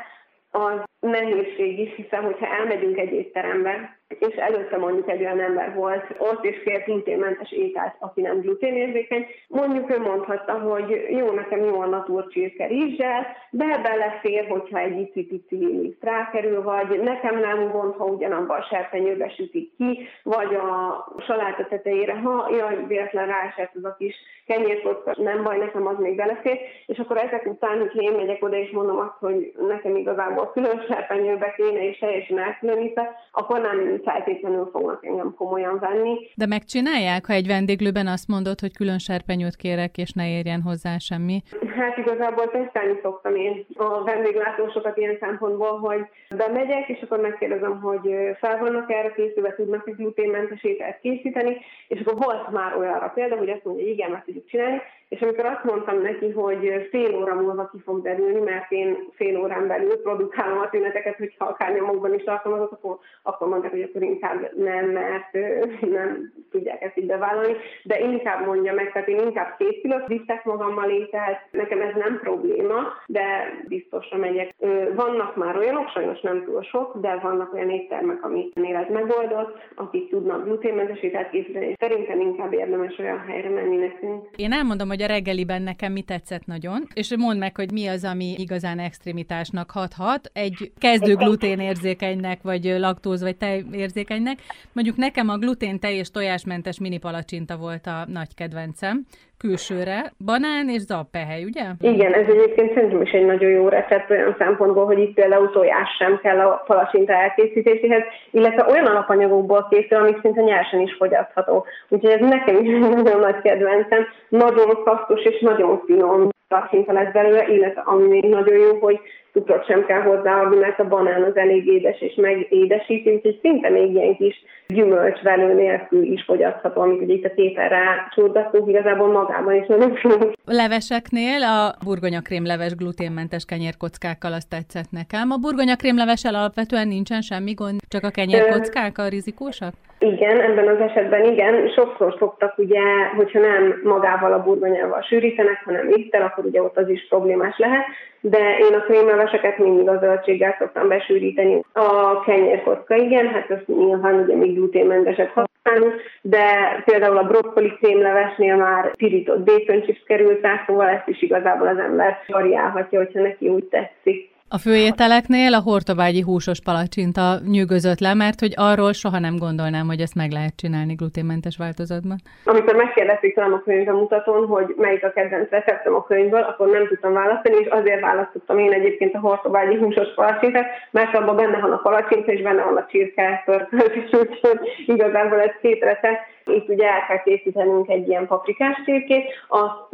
az 0.51 0.81
nehézség 1.01 1.79
is, 1.79 1.95
hiszen 1.95 2.23
hogyha 2.23 2.47
elmegyünk 2.47 2.99
egy 2.99 3.13
étterembe, 3.13 3.99
és 4.09 4.35
előtte 4.35 4.77
mondjuk 4.77 5.11
egy 5.11 5.21
olyan 5.21 5.41
ember 5.41 5.75
volt, 5.75 6.05
ott 6.19 6.45
is 6.45 6.63
kért 6.63 6.85
gluténmentes 6.85 7.53
ételt, 7.53 7.95
aki 7.99 8.21
nem 8.21 8.41
gluténérzékeny, 8.41 9.27
mondjuk 9.49 9.91
ő 9.91 10.01
mondhatta, 10.01 10.53
hogy 10.53 11.07
jó, 11.11 11.31
nekem 11.31 11.65
jó 11.65 11.81
a 11.81 11.87
natur 11.87 12.27
csirke 12.29 12.67
rizssel, 12.67 13.27
de 13.51 13.79
belefér, 13.83 14.47
hogyha 14.49 14.79
egy 14.79 14.99
icipici 14.99 15.57
liszt 15.57 16.03
rákerül, 16.05 16.63
vagy 16.63 17.01
nekem 17.03 17.39
nem 17.39 17.71
gond, 17.71 17.95
ha 17.95 18.05
ugyanabban 18.05 18.59
a 18.59 18.67
serpenyőbe 18.71 19.29
sütik 19.29 19.77
ki, 19.77 20.09
vagy 20.23 20.55
a 20.55 21.05
saláta 21.27 21.67
tetejére, 21.67 22.15
ha 22.15 22.49
jaj, 22.57 22.87
véletlen 22.87 23.27
ráesett 23.27 23.75
az 23.75 23.85
a 23.85 23.97
kis 23.99 24.15
kenyérkocka, 24.47 25.15
nem 25.17 25.43
baj, 25.43 25.59
nekem 25.59 25.87
az 25.87 25.99
még 25.99 26.17
belefér, 26.17 26.59
és 26.87 26.99
akkor 26.99 27.17
ezek 27.17 27.47
után, 27.47 27.79
hogy 27.79 28.03
én 28.03 28.13
megyek 28.13 28.45
oda 28.45 28.57
és 28.57 28.71
mondom 28.71 28.99
azt, 28.99 29.17
hogy 29.19 29.53
nekem 29.69 29.97
igazából 29.97 30.51
külön 30.53 30.85
serpenyőbe 30.89 31.55
kéne 31.57 31.89
és 31.89 31.99
teljesen 31.99 32.39
elkülönítve, 32.39 33.15
akkor 33.33 33.61
nem 33.61 34.01
feltétlenül 34.05 34.69
fognak 34.73 35.07
engem 35.07 35.35
komolyan 35.37 35.79
venni. 35.79 36.15
De 36.35 36.47
megcsinálják, 36.47 37.27
ha 37.27 37.33
egy 37.33 37.47
vendéglőben 37.47 38.07
azt 38.07 38.29
mondod, 38.29 38.61
hogy 38.61 38.77
külön 38.77 38.99
serpenyőt 38.99 39.57
kérek, 39.57 39.99
és 39.99 40.13
ne 40.13 40.29
érjen 40.29 40.63
hozzá 40.63 40.99
semmi? 40.99 41.43
Hát 41.79 41.97
igazából 41.97 42.51
tesztelni 42.51 42.99
szoktam 43.03 43.35
én 43.35 43.67
a 43.75 44.05
vendéglátósokat 44.05 44.97
ilyen 44.97 45.17
szempontból, 45.21 45.79
hogy 45.79 46.07
bemegyek, 46.37 46.89
és 46.89 47.03
akkor 47.03 47.21
megkérdezem, 47.21 47.81
hogy 47.81 48.15
fel 48.41 48.59
vannak 48.59 48.91
erre 48.91 49.13
készülve, 49.13 49.55
tudnak 49.55 49.89
egy 49.89 49.97
gluténmentes 49.97 50.65
ételt 50.65 51.01
készíteni, 51.01 51.57
és 51.89 52.01
akkor 52.01 52.25
volt 52.25 52.51
már 52.51 52.77
olyanra 52.77 53.09
példa, 53.09 53.37
hogy 53.37 53.51
azt 53.51 53.65
mondja, 53.65 53.85
hogy 53.85 53.93
igen, 53.93 54.11
meg 54.11 54.25
tudjuk 54.25 54.47
csinálni, 54.47 54.83
és 55.09 55.21
amikor 55.21 55.45
azt 55.45 55.65
mondtam 55.65 56.01
neki, 56.01 56.31
hogy 56.31 56.89
fél 56.91 57.17
óra 57.17 57.35
múlva 57.35 57.69
ki 57.69 57.79
fog 57.85 58.03
derülni, 58.03 58.41
mert 58.41 58.73
én 58.73 58.97
fél 59.13 59.41
órán 59.41 59.67
belül 59.67 60.03
produkálom 60.03 60.59
a 60.59 60.69
tüneteket, 60.71 61.17
hogyha 61.17 61.45
akár 61.45 61.73
nyomokban 61.73 62.15
is 62.15 62.23
tartom 62.23 62.53
azok, 62.53 62.73
akkor, 62.73 62.99
akkor 63.23 63.49
mondják, 63.49 63.73
hogy 63.73 63.83
akkor 63.83 64.03
inkább 64.03 64.51
nem, 64.57 64.87
mert 64.87 65.33
nem 65.81 66.33
tudják 66.51 66.83
ezt 66.83 66.97
így 66.97 67.07
bevállalni, 67.07 67.57
de 67.83 68.01
inkább 68.01 68.47
mondja 68.47 68.75
meg, 68.75 68.93
tehát 68.93 69.09
én 69.09 69.19
inkább 69.19 69.57
készülök, 69.59 70.07
viszek 70.07 70.45
magammal 70.45 70.91
ételt, 70.91 71.39
nekem 71.69 71.89
ez 71.89 71.95
nem 71.95 72.19
probléma, 72.21 72.77
de 73.07 73.27
biztosra 73.69 74.19
megyek. 74.19 74.55
Vannak 74.95 75.37
már 75.37 75.57
olyanok, 75.57 75.89
sajnos 75.89 76.21
nem 76.21 76.45
túl 76.45 76.63
sok, 76.63 76.97
de 77.01 77.19
vannak 77.23 77.55
olyan 77.55 77.71
éttermek, 77.71 78.25
amiknél 78.25 78.77
ez 78.77 78.93
megoldott, 78.93 79.57
akik 79.75 80.09
tudnak 80.11 80.45
gluténmentes 80.45 81.01
ételt 81.01 81.31
készíteni, 81.31 81.67
és 81.67 81.75
szerintem 81.79 82.21
inkább 82.21 82.53
érdemes 82.53 82.99
olyan 82.99 83.19
helyre 83.19 83.49
menni 83.49 83.77
nekünk. 83.77 84.29
Én 84.37 84.53
elmondom, 84.53 84.89
hogy 84.89 85.03
a 85.03 85.07
reggeliben 85.07 85.63
nekem 85.63 85.93
mi 85.93 86.03
tetszett 86.03 86.47
nagyon, 86.47 86.83
és 86.95 87.17
mondd 87.17 87.39
meg, 87.39 87.57
hogy 87.57 87.73
mi 87.73 87.87
az, 87.87 88.05
ami 88.05 88.35
igazán 88.37 88.79
extremitásnak 88.79 89.71
hathat. 89.71 90.31
Egy 90.33 90.73
kezdő 90.79 91.15
gluténérzékenynek, 91.15 92.43
vagy 92.43 92.65
laktóz, 92.79 93.23
vagy 93.23 93.37
tejérzékenynek. 93.37 94.39
Mondjuk 94.73 94.97
nekem 94.97 95.29
a 95.29 95.37
glutén 95.37 95.79
tej 95.79 95.97
és 95.97 96.11
tojásmentes 96.11 96.81
mini 96.81 96.99
palacsinta 96.99 97.57
volt 97.57 97.87
a 97.87 98.05
nagy 98.07 98.35
kedvencem 98.35 99.07
külsőre. 99.39 100.13
Banán 100.25 100.69
és 100.69 100.81
zappehely, 100.81 101.45
ugye? 101.45 101.65
Igen, 101.81 102.13
ez 102.13 102.27
egyébként 102.29 102.75
szerintem 102.75 103.03
is 103.03 103.11
egy 103.11 103.27
nagyon 103.27 103.51
jó 103.51 103.69
recept 103.69 104.11
olyan 104.11 104.35
szempontból, 104.39 104.85
hogy 104.85 104.99
itt 104.99 105.15
például 105.15 105.51
tojás 105.51 105.89
sem 105.99 106.19
kell 106.23 106.39
a 106.41 106.63
palacsinta 106.67 107.13
elkészítéséhez, 107.13 108.03
illetve 108.31 108.67
olyan 108.71 108.87
alapanyagokból 108.87 109.67
készül, 109.71 109.99
amik 109.99 110.21
szinte 110.21 110.43
nyersen 110.43 110.81
is 110.81 110.95
fogyasztható. 110.95 111.67
Úgyhogy 111.89 112.11
ez 112.11 112.29
nekem 112.29 112.65
is 112.65 112.79
nagyon 112.95 113.21
nagy 113.21 113.41
kedvencem, 113.43 114.07
nagyon 114.29 114.83
kasztos 114.85 115.23
és 115.23 115.41
nagyon 115.41 115.83
finom 115.87 116.29
palacsinta 116.49 116.93
lesz 116.93 117.13
belőle, 117.13 117.49
illetve 117.49 117.83
ami 117.85 118.07
még 118.07 118.25
nagyon 118.25 118.59
jó, 118.59 118.79
hogy 118.81 119.01
cukrot 119.33 119.67
sem 119.67 119.85
kell 119.87 120.01
hozzáadni, 120.01 120.57
mert 120.57 120.79
a 120.79 120.89
banán 120.89 121.23
az 121.23 121.37
elég 121.37 121.67
édes 121.67 122.01
és 122.01 122.15
megédesíti, 122.15 123.11
úgyhogy 123.11 123.39
szinte 123.43 123.69
még 123.69 123.95
ilyen 123.95 124.17
kis 124.17 124.45
gyümölcsvelő 124.67 125.55
nélkül 125.55 126.03
is 126.03 126.25
fogyasztható, 126.25 126.81
amit 126.81 127.01
ugye 127.03 127.15
itt 127.15 127.25
a 127.25 127.35
tételre 127.35 128.09
csúrgattunk, 128.15 128.69
igazából 128.69 129.13
magában 129.13 129.55
is 129.55 129.67
nagyon 129.67 129.95
finom. 129.95 130.31
Leveseknél 130.45 131.43
a 131.43 131.75
burgonyakrémleves 131.85 132.75
gluténmentes 132.75 133.45
kenyérkockákkal 133.45 134.33
azt 134.33 134.49
tetszett 134.49 134.91
nekem. 134.91 135.31
A 135.31 135.37
burgonyakrémlevessel 135.37 136.35
alapvetően 136.35 136.89
nincsen 136.89 137.21
semmi 137.21 137.53
gond, 137.53 137.79
csak 137.89 138.05
a 138.05 138.11
kenyérkockák 138.11 138.99
a 138.99 139.09
rizikósak? 139.09 139.73
Igen, 139.99 140.41
ebben 140.41 140.69
az 140.69 140.81
esetben 140.81 141.25
igen. 141.25 141.69
Sokszor 141.69 142.15
szoktak 142.19 142.59
ugye, 142.59 142.81
hogyha 143.17 143.41
nem 143.41 143.81
magával 143.85 144.33
a 144.33 144.43
burgonyával 144.43 145.03
sűrítenek, 145.03 145.63
hanem 145.65 145.89
ittel, 145.89 146.23
akkor 146.23 146.45
ugye 146.45 146.63
ott 146.63 146.77
az 146.77 146.89
is 146.89 147.07
problémás 147.09 147.59
lehet, 147.59 147.85
de 148.21 148.59
én 148.59 148.75
a 148.75 148.81
krémleveseket 148.81 149.59
mindig 149.59 149.89
a 149.89 149.99
zöldséggel 149.99 150.57
szoktam 150.59 150.89
besűríteni. 150.89 151.63
A 151.73 152.21
kenyérkocka 152.21 152.95
igen, 152.95 153.29
hát 153.29 153.51
azt 153.51 153.67
nyilván 153.67 154.15
ugye 154.15 154.35
még 154.35 154.55
gluténmenteset 154.55 155.31
használunk, 155.31 155.95
de 156.23 156.45
például 156.85 157.17
a 157.17 157.27
brokkoli 157.27 157.77
krémlevesnél 157.81 158.57
már 158.57 158.97
pirított 158.97 159.41
béköncsipsz 159.41 160.05
került 160.07 160.43
rá, 160.43 160.65
szóval 160.67 160.89
ezt 160.89 161.09
is 161.09 161.23
igazából 161.23 161.67
az 161.67 161.79
ember 161.79 162.19
variálhatja, 162.27 162.99
hogyha 162.99 163.21
neki 163.21 163.49
úgy 163.49 163.65
tetszik. 163.65 164.37
A 164.51 164.59
főételeknél 164.59 165.55
a 165.55 165.61
hortobágyi 165.61 166.21
húsos 166.21 166.61
palacsinta 166.61 167.25
nyűgözött 167.55 168.01
le, 168.01 168.15
mert 168.15 168.41
hogy 168.41 168.53
arról 168.57 168.93
soha 168.93 169.19
nem 169.19 169.37
gondolnám, 169.37 169.87
hogy 169.87 170.01
ezt 170.01 170.15
meg 170.15 170.31
lehet 170.31 170.57
csinálni 170.57 170.95
gluténmentes 170.95 171.57
változatban. 171.57 172.19
Amikor 172.45 172.75
megkérdezték 172.75 173.35
tőlem 173.35 173.53
a 173.53 173.63
könyvbemutatón, 173.63 174.47
hogy 174.47 174.75
melyik 174.77 175.05
a 175.05 175.13
kedvenc 175.13 175.51
receptem 175.51 175.95
a 175.95 176.05
könyvből, 176.05 176.43
akkor 176.43 176.69
nem 176.69 176.87
tudtam 176.87 177.13
választani, 177.13 177.57
és 177.57 177.67
azért 177.67 178.01
választottam 178.01 178.59
én 178.59 178.73
egyébként 178.73 179.15
a 179.15 179.19
hortobágyi 179.19 179.77
húsos 179.77 180.15
palacsintát, 180.15 180.67
mert 180.91 181.15
abban 181.15 181.37
benne 181.37 181.59
van 181.61 181.73
a 181.73 181.83
palacsinta, 181.87 182.33
és 182.33 182.43
benne 182.43 182.63
van 182.63 182.77
a 182.77 182.87
csirke 182.91 183.43
pörkölt, 183.45 183.95
és 183.95 184.11
úgyhogy 184.19 184.59
igazából 184.87 185.41
ez 185.41 185.53
két 185.61 185.83
recept 185.83 186.21
Itt 186.49 186.69
ugye 186.69 186.87
el 186.87 187.05
kell 187.07 187.23
készítenünk 187.23 187.89
egy 187.89 188.09
ilyen 188.09 188.27
paprikás 188.27 188.83
csirkét, 188.85 189.25
azt 189.49 189.91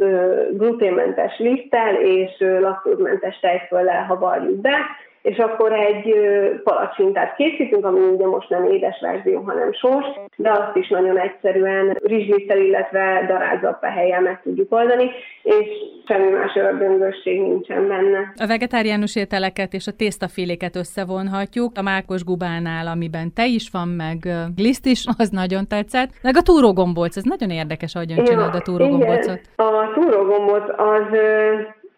gluténmentes 0.57 1.39
liszttel 1.39 1.95
és 1.95 2.31
laktózmentes 2.59 3.39
tejföllel 3.39 4.03
havarjuk 4.03 4.61
be, 4.61 4.77
és 5.25 5.37
akkor 5.37 5.71
egy 5.71 6.15
palacsintát 6.63 7.35
készítünk, 7.35 7.85
ami 7.85 7.99
ugye 7.99 8.25
most 8.27 8.49
nem 8.49 8.65
édes 8.65 8.99
verzió, 9.01 9.41
hanem 9.41 9.73
sós, 9.73 10.05
de 10.35 10.51
azt 10.51 10.75
is 10.75 10.89
nagyon 10.89 11.19
egyszerűen 11.19 11.97
rizslisztel, 12.03 12.57
illetve 12.57 13.25
darált 13.27 13.77
helyjel 13.81 14.21
meg 14.21 14.41
tudjuk 14.43 14.71
oldani, 14.73 15.11
és 15.43 15.67
semmi 16.07 16.29
más 16.29 16.55
ördöngösség 16.55 17.41
nincsen 17.41 17.87
benne. 17.87 18.33
A 18.35 18.47
vegetáriánus 18.47 19.15
ételeket 19.15 19.73
és 19.73 19.87
a 19.87 19.91
tésztaféléket 19.91 20.75
összevonhatjuk. 20.75 21.71
A 21.77 21.81
mákos 21.81 22.23
gubánál, 22.23 22.87
amiben 22.87 23.33
te 23.33 23.45
is 23.45 23.69
van, 23.71 23.87
meg 23.87 24.17
liszt 24.55 24.85
is, 24.85 25.05
az 25.17 25.29
nagyon 25.29 25.67
tetszett. 25.67 26.09
Meg 26.21 26.35
a 26.37 26.41
túrógombolc, 26.41 27.17
ez 27.17 27.23
nagyon 27.23 27.49
érdekes, 27.49 27.95
ahogyan 27.95 28.17
ja, 28.17 28.23
csinálod 28.23 28.55
a 28.55 28.61
túrógombolcot. 28.61 29.39
A 29.55 29.91
túrógombóc 29.93 30.63
az 30.77 31.07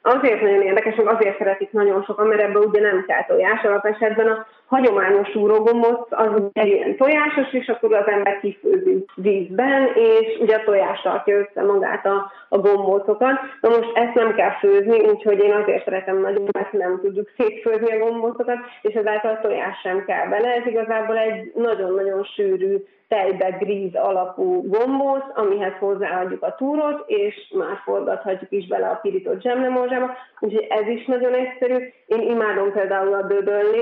azért 0.07 0.41
nagyon 0.41 0.61
érdekes, 0.61 0.95
meg 0.95 1.07
azért 1.07 1.37
szeretik 1.37 1.71
nagyon 1.71 2.03
sokan, 2.03 2.27
mert 2.27 2.41
ebben 2.41 2.63
ugye 2.63 2.81
nem 2.81 3.05
kell 3.07 3.25
tojás. 3.25 3.63
Alapesetben 3.63 4.27
a 4.27 4.45
hagyományos 4.67 5.35
úrógombóc 5.35 6.07
az 6.09 6.41
egy 6.53 6.67
ilyen 6.67 6.97
tojásos, 6.97 7.53
és 7.53 7.67
akkor 7.67 7.93
az 7.93 8.07
ember 8.07 8.39
kifőzi 8.39 9.05
vízben, 9.15 9.87
és 9.95 10.37
ugye 10.39 10.55
a 10.55 10.63
tojás 10.63 11.01
tartja 11.01 11.37
össze 11.37 11.61
magát 11.63 12.05
a, 12.05 12.31
a 12.49 12.57
gombócokat. 12.57 13.39
Na 13.61 13.69
most 13.69 13.91
ezt 13.93 14.13
nem 14.13 14.33
kell 14.35 14.51
főzni, 14.59 14.99
úgyhogy 14.99 15.39
én 15.39 15.53
azért 15.53 15.83
szeretem 15.83 16.21
nagyon, 16.21 16.49
mert 16.51 16.71
nem 16.71 16.99
tudjuk 17.01 17.29
szétfőzni 17.37 17.91
a 17.91 18.05
gombócokat, 18.05 18.57
és 18.81 18.93
ezáltal 18.93 19.31
a 19.31 19.39
tojás 19.41 19.79
sem 19.79 20.05
kell 20.05 20.27
bele. 20.27 20.53
Ez 20.53 20.65
igazából 20.65 21.17
egy 21.17 21.51
nagyon-nagyon 21.55 22.23
sűrű 22.23 22.75
tejbe 23.07 23.49
gríz 23.49 23.95
alapú 23.95 24.69
gombóc, 24.69 25.23
amihez 25.33 25.73
hozzáadjuk 25.79 26.43
a 26.43 26.55
túrot, 26.55 27.03
és 27.05 27.53
már 27.57 27.77
forgathatjuk 27.83 28.51
is 28.51 28.67
bele 28.67 28.87
a 28.87 28.99
pirított 29.01 29.41
zsemlemorzsába, 29.41 30.15
úgyhogy 30.39 30.67
ez 30.69 30.87
is 30.87 31.05
nagyon 31.05 31.33
egyszerű. 31.33 31.75
Én 32.05 32.21
imádom 32.21 32.71
például 32.71 33.13
a 33.13 33.27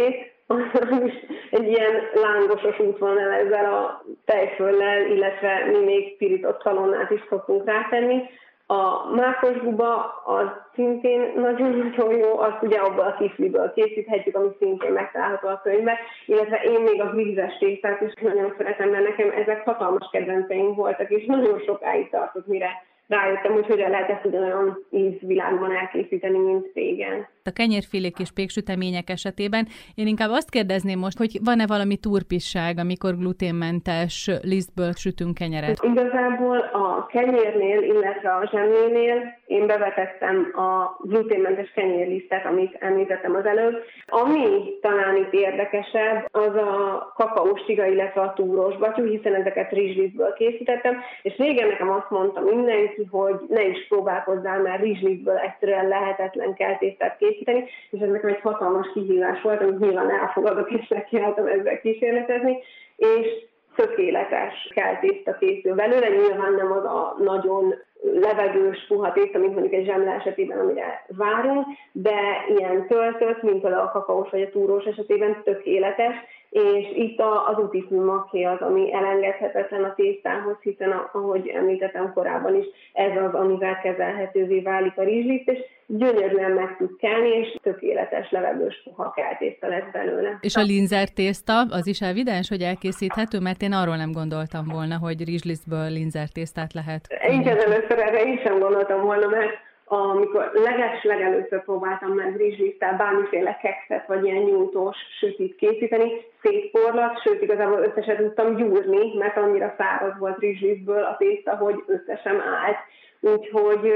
is 0.08 0.35
egy 1.52 1.68
ilyen 1.68 1.94
lángosos 2.14 2.80
útvonal 2.80 3.32
ezzel 3.32 3.74
a 3.74 4.04
tejföllel, 4.26 5.06
illetve 5.06 5.66
mi 5.72 5.84
még 5.86 6.18
pirított 6.18 6.62
szalonnát 6.62 7.12
is 7.12 7.22
szoktunk 7.30 7.66
rátenni. 7.66 8.24
A 8.68 9.10
mákos 9.16 9.58
guba 9.58 10.22
az 10.26 10.48
szintén 10.74 11.32
nagyon-nagyon 11.36 12.18
jó, 12.18 12.40
azt 12.40 12.62
ugye 12.62 12.78
abból 12.78 13.04
a 13.04 13.16
kifliből 13.18 13.74
készíthetjük, 13.74 14.36
ami 14.36 14.48
szintén 14.60 14.92
megtalálható 14.92 15.48
a 15.48 15.62
könyvben, 15.64 15.96
illetve 16.26 16.62
én 16.64 16.82
még 16.82 17.02
a 17.02 17.10
grízes 17.10 17.58
tésztát 17.58 18.02
is 18.02 18.14
nagyon 18.22 18.54
szeretem, 18.58 18.90
mert 18.90 19.04
nekem 19.04 19.30
ezek 19.30 19.64
hatalmas 19.64 20.10
kedvenceim 20.12 20.74
voltak, 20.74 21.10
és 21.10 21.26
nagyon 21.26 21.60
sokáig 21.60 22.10
tartott, 22.10 22.48
mire 22.48 22.70
rájöttem, 23.08 23.54
hogy 23.54 23.66
hogyan 23.66 23.90
lehet 23.90 24.10
ezt 24.10 24.26
ugyanolyan 24.26 24.86
ízvilágban 24.92 25.72
elkészíteni, 25.72 26.38
mint 26.38 26.66
régen. 26.74 27.28
A 27.44 27.52
kenyérfélék 27.52 28.20
és 28.20 28.32
péksütemények 28.32 29.10
esetében 29.10 29.68
én 29.96 30.08
inkább 30.08 30.30
azt 30.30 30.50
kérdezném 30.50 31.00
most, 31.00 31.18
hogy 31.18 31.40
van-e 31.44 31.66
valami 31.68 31.98
turpisság, 31.98 32.78
amikor 32.78 33.18
gluténmentes 33.18 34.30
lisztből 34.42 34.92
sütünk 34.94 35.34
kenyeret? 35.34 35.84
Igazából 35.84 36.58
a 36.58 37.06
kenyérnél, 37.06 37.82
illetve 37.82 38.30
a 38.30 38.50
zsemlénél 38.52 39.38
én 39.46 39.68
bevetettem 39.68 40.52
a 40.54 40.98
gluténmentes 41.00 41.72
kenyérlisztet, 41.76 42.46
amit 42.46 42.78
említettem 42.80 43.36
az 43.36 43.46
előbb. 43.46 43.76
Ami 44.08 44.64
talán 44.82 45.16
itt 45.16 45.34
érdekesebb, 45.34 46.28
az 46.32 46.56
a 46.56 47.12
kakaós 47.16 47.62
tiga, 47.66 47.86
illetve 47.86 48.22
a 48.22 48.34
túrós 48.34 48.78
batyú, 48.78 49.06
hiszen 49.06 49.36
ezeket 49.36 49.72
rizslisztből 49.72 50.34
készítettem, 50.34 50.96
és 51.22 51.38
régen 51.38 51.68
nekem 51.68 51.90
azt 51.90 52.10
mondta 52.10 52.42
mindenki, 52.42 52.95
hogy 53.10 53.40
ne 53.48 53.68
is 53.68 53.88
próbálkozzál, 53.88 54.62
mert 54.62 54.82
rizslisztből 54.82 55.38
egyszerűen 55.38 55.88
lehetetlen 55.88 56.54
kell 56.54 56.78
tésztát 56.78 57.18
készíteni, 57.18 57.64
és 57.90 58.00
ez 58.00 58.10
nekem 58.10 58.30
egy 58.30 58.42
hatalmas 58.42 58.88
kihívás 58.94 59.42
volt, 59.42 59.62
amit 59.62 59.80
nyilván 59.80 60.12
elfogadok, 60.12 60.72
és 60.72 60.88
nekiálltam 60.88 61.46
ezzel 61.46 61.80
kísérletezni, 61.80 62.58
és 62.96 63.28
tökéletes 63.76 64.72
kell 64.74 64.98
tészta 65.00 65.38
készül 65.38 65.76
belőle, 65.76 66.08
nyilván 66.08 66.54
nem 66.54 66.72
az 66.72 66.84
a 66.84 67.16
nagyon 67.24 67.76
levegős, 68.02 68.86
puha 68.88 69.12
tészta, 69.12 69.38
mint 69.38 69.54
mondjuk 69.54 69.74
egy 69.74 69.86
zsemle 69.86 70.12
esetében, 70.12 70.60
amire 70.60 71.06
várunk, 71.08 71.66
de 71.92 72.46
ilyen 72.58 72.88
töltött, 72.88 73.42
mint 73.42 73.64
a 73.64 73.90
kakaós 73.94 74.30
vagy 74.30 74.42
a 74.42 74.50
túrós 74.50 74.84
esetében 74.84 75.42
tökéletes, 75.44 76.16
és 76.56 76.88
itt 76.96 77.20
az 77.20 77.64
útifű 77.64 77.96
maké 77.96 78.44
az, 78.44 78.60
ami 78.60 78.94
elengedhetetlen 78.94 79.84
a 79.84 79.94
tésztához, 79.96 80.56
hiszen 80.62 80.92
ahogy 80.92 81.48
említettem 81.48 82.14
korábban 82.14 82.56
is, 82.56 82.66
ez 82.94 83.12
az, 83.28 83.34
amivel 83.34 83.80
kezelhetővé 83.82 84.60
válik 84.60 84.98
a 84.98 85.04
rizsliszt, 85.04 85.50
és 85.50 85.60
gyönyörűen 85.88 86.52
meg 86.52 86.76
tud 86.78 86.96
kelni, 86.98 87.28
és 87.28 87.58
tökéletes 87.62 88.32
levegős 88.32 88.82
puha 88.84 89.12
keltészta 89.12 89.68
lesz 89.68 89.92
belőle. 89.92 90.38
És 90.42 90.56
a 90.56 90.62
linzer 90.62 91.10
tészta, 91.10 91.60
az 91.70 91.88
is 91.88 92.02
evidens, 92.02 92.50
hogy 92.50 92.62
elkészíthető, 92.62 93.40
mert 93.40 93.62
én 93.62 93.74
arról 93.74 93.96
nem 93.96 94.12
gondoltam 94.12 94.66
volna, 94.66 94.98
hogy 94.98 95.24
rizslisztből 95.26 95.90
linzer 95.90 96.28
tésztát 96.30 96.74
lehet. 96.74 97.02
Én 97.30 97.48
először 97.48 98.00
erre 98.00 98.24
én 98.24 98.40
sem 98.44 98.60
gondoltam 98.60 99.02
volna, 99.02 99.28
mert 99.28 99.54
amikor 99.86 100.52
leges 100.54 101.04
legelőször 101.04 101.64
próbáltam 101.64 102.12
meg 102.12 102.36
rizsliszttel 102.38 102.96
bármiféle 102.98 103.58
kekszet 103.62 104.08
vagy 104.08 104.26
ilyen 104.26 104.44
nyújtós 104.44 104.98
sütit 105.20 105.56
készíteni, 105.56 106.12
szétporlat, 106.42 107.22
sőt 107.22 107.42
igazából 107.42 107.80
összeset 107.80 108.18
tudtam 108.18 108.56
gyúrni, 108.56 109.18
mert 109.18 109.38
annyira 109.38 109.76
száraz 109.78 110.18
volt 110.18 110.40
rizslisztből 110.40 111.04
a 111.04 111.18
tészta, 111.18 111.56
hogy 111.56 111.84
összesen 111.88 112.42
állt. 112.42 112.78
Úgyhogy 113.20 113.94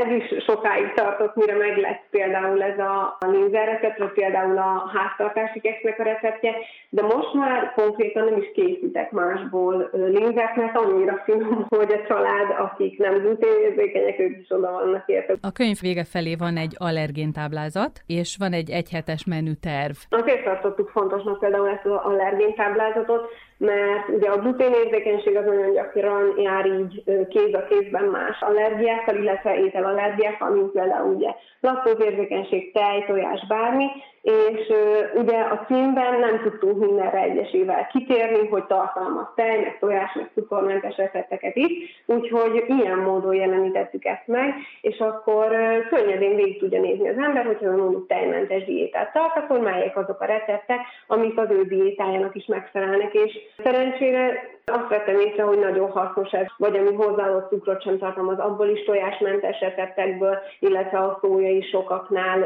ez 0.00 0.08
is 0.20 0.44
sokáig 0.44 0.92
tartott, 0.94 1.34
mire 1.34 1.56
meg 1.56 1.76
lett 1.76 2.02
például 2.10 2.62
ez 2.62 2.78
a 2.78 3.18
linzer 3.20 3.66
recept, 3.66 3.98
vagy 3.98 4.12
például 4.12 4.58
a 4.58 4.90
háztartási 4.94 5.60
keksznek 5.60 5.98
a 5.98 6.02
receptje, 6.02 6.52
de 6.88 7.02
most 7.02 7.32
már 7.34 7.72
konkrétan 7.74 8.24
nem 8.24 8.36
is 8.36 8.50
készítek 8.54 9.10
másból 9.10 9.90
linzert, 9.92 10.56
mert 10.56 10.76
annyira 10.76 11.22
finom, 11.24 11.66
hogy 11.68 11.92
a 11.92 12.06
család, 12.08 12.50
akik 12.58 12.98
nem 12.98 13.18
gluténérzékenyek, 13.18 14.18
ők 14.18 14.38
is 14.38 14.50
oda 14.50 14.70
vannak 14.70 15.02
érte. 15.06 15.34
A 15.40 15.52
könyv 15.52 15.78
vége 15.80 16.04
felé 16.04 16.34
van 16.34 16.56
egy 16.56 16.74
allergéntáblázat, 16.78 18.00
és 18.06 18.36
van 18.38 18.52
egy 18.52 18.70
egyhetes 18.70 19.24
menüterv. 19.26 19.96
Azért 20.08 20.44
tartottuk 20.44 20.88
fontosnak 20.88 21.38
például 21.38 21.68
ezt 21.68 21.84
az 21.84 22.00
allergéntáblázatot, 22.02 23.30
mert 23.62 24.08
ugye 24.08 24.28
a 24.30 24.38
gluténérzékenység 24.38 25.36
az 25.36 25.44
nagyon 25.44 25.72
gyakran 25.72 26.34
jár 26.36 26.66
így 26.66 27.02
kéz 27.28 27.54
a 27.54 27.64
kézben 27.68 28.04
más 28.04 28.40
allergiákkal, 28.40 29.16
illetve 29.16 29.60
ételallergiákkal, 29.60 30.50
mint 30.50 30.72
például 30.72 31.14
ugye 31.14 31.34
laktózérzékenység, 31.60 32.72
tej, 32.72 33.04
tojás, 33.06 33.46
bármi, 33.46 33.86
és 34.22 34.72
ugye 35.14 35.38
a 35.40 35.64
címben 35.66 36.18
nem 36.20 36.40
tudtunk 36.42 36.78
mindenre 36.78 37.18
egyesével 37.18 37.86
kitérni, 37.86 38.48
hogy 38.48 38.64
tartalmaz 38.64 39.26
tej, 39.34 39.60
meg 39.60 39.78
tojás, 39.78 40.14
meg 40.14 40.30
cukormentes 40.34 40.96
recepteket 40.96 41.56
is, 41.56 42.02
úgyhogy 42.06 42.64
ilyen 42.66 42.98
módon 42.98 43.34
jelenítettük 43.34 44.04
ezt 44.04 44.26
meg, 44.26 44.54
és 44.80 44.98
akkor 44.98 45.48
könnyedén 45.88 46.36
végig 46.36 46.58
tudja 46.58 46.80
nézni 46.80 47.08
az 47.08 47.18
ember, 47.18 47.44
hogyha 47.44 47.76
mondjuk 47.76 48.06
tejmentes 48.06 48.64
diétát 48.64 49.12
tart, 49.12 49.36
akkor 49.36 49.58
melyek 49.58 49.96
azok 49.96 50.20
a 50.20 50.24
receptek, 50.24 50.80
amik 51.06 51.38
az 51.38 51.50
ő 51.50 51.62
diétájának 51.62 52.34
is 52.34 52.46
megfelelnek, 52.46 53.14
és 53.14 53.38
szerencsére 53.62 54.50
azt 54.64 54.88
vettem 54.88 55.18
észre, 55.18 55.42
hogy 55.42 55.58
nagyon 55.58 55.90
hasznos 55.90 56.30
ez, 56.30 56.46
vagy 56.56 56.76
ami 56.76 56.94
hozzáadott 56.94 57.48
cukrot 57.48 57.82
sem 57.82 57.98
tartalmaz, 57.98 58.38
abból 58.38 58.68
is 58.68 58.84
tojásmentes 58.84 59.60
receptekből, 59.60 60.38
illetve 60.58 60.98
a 60.98 61.18
szójai 61.22 61.62
sokaknál 61.62 62.44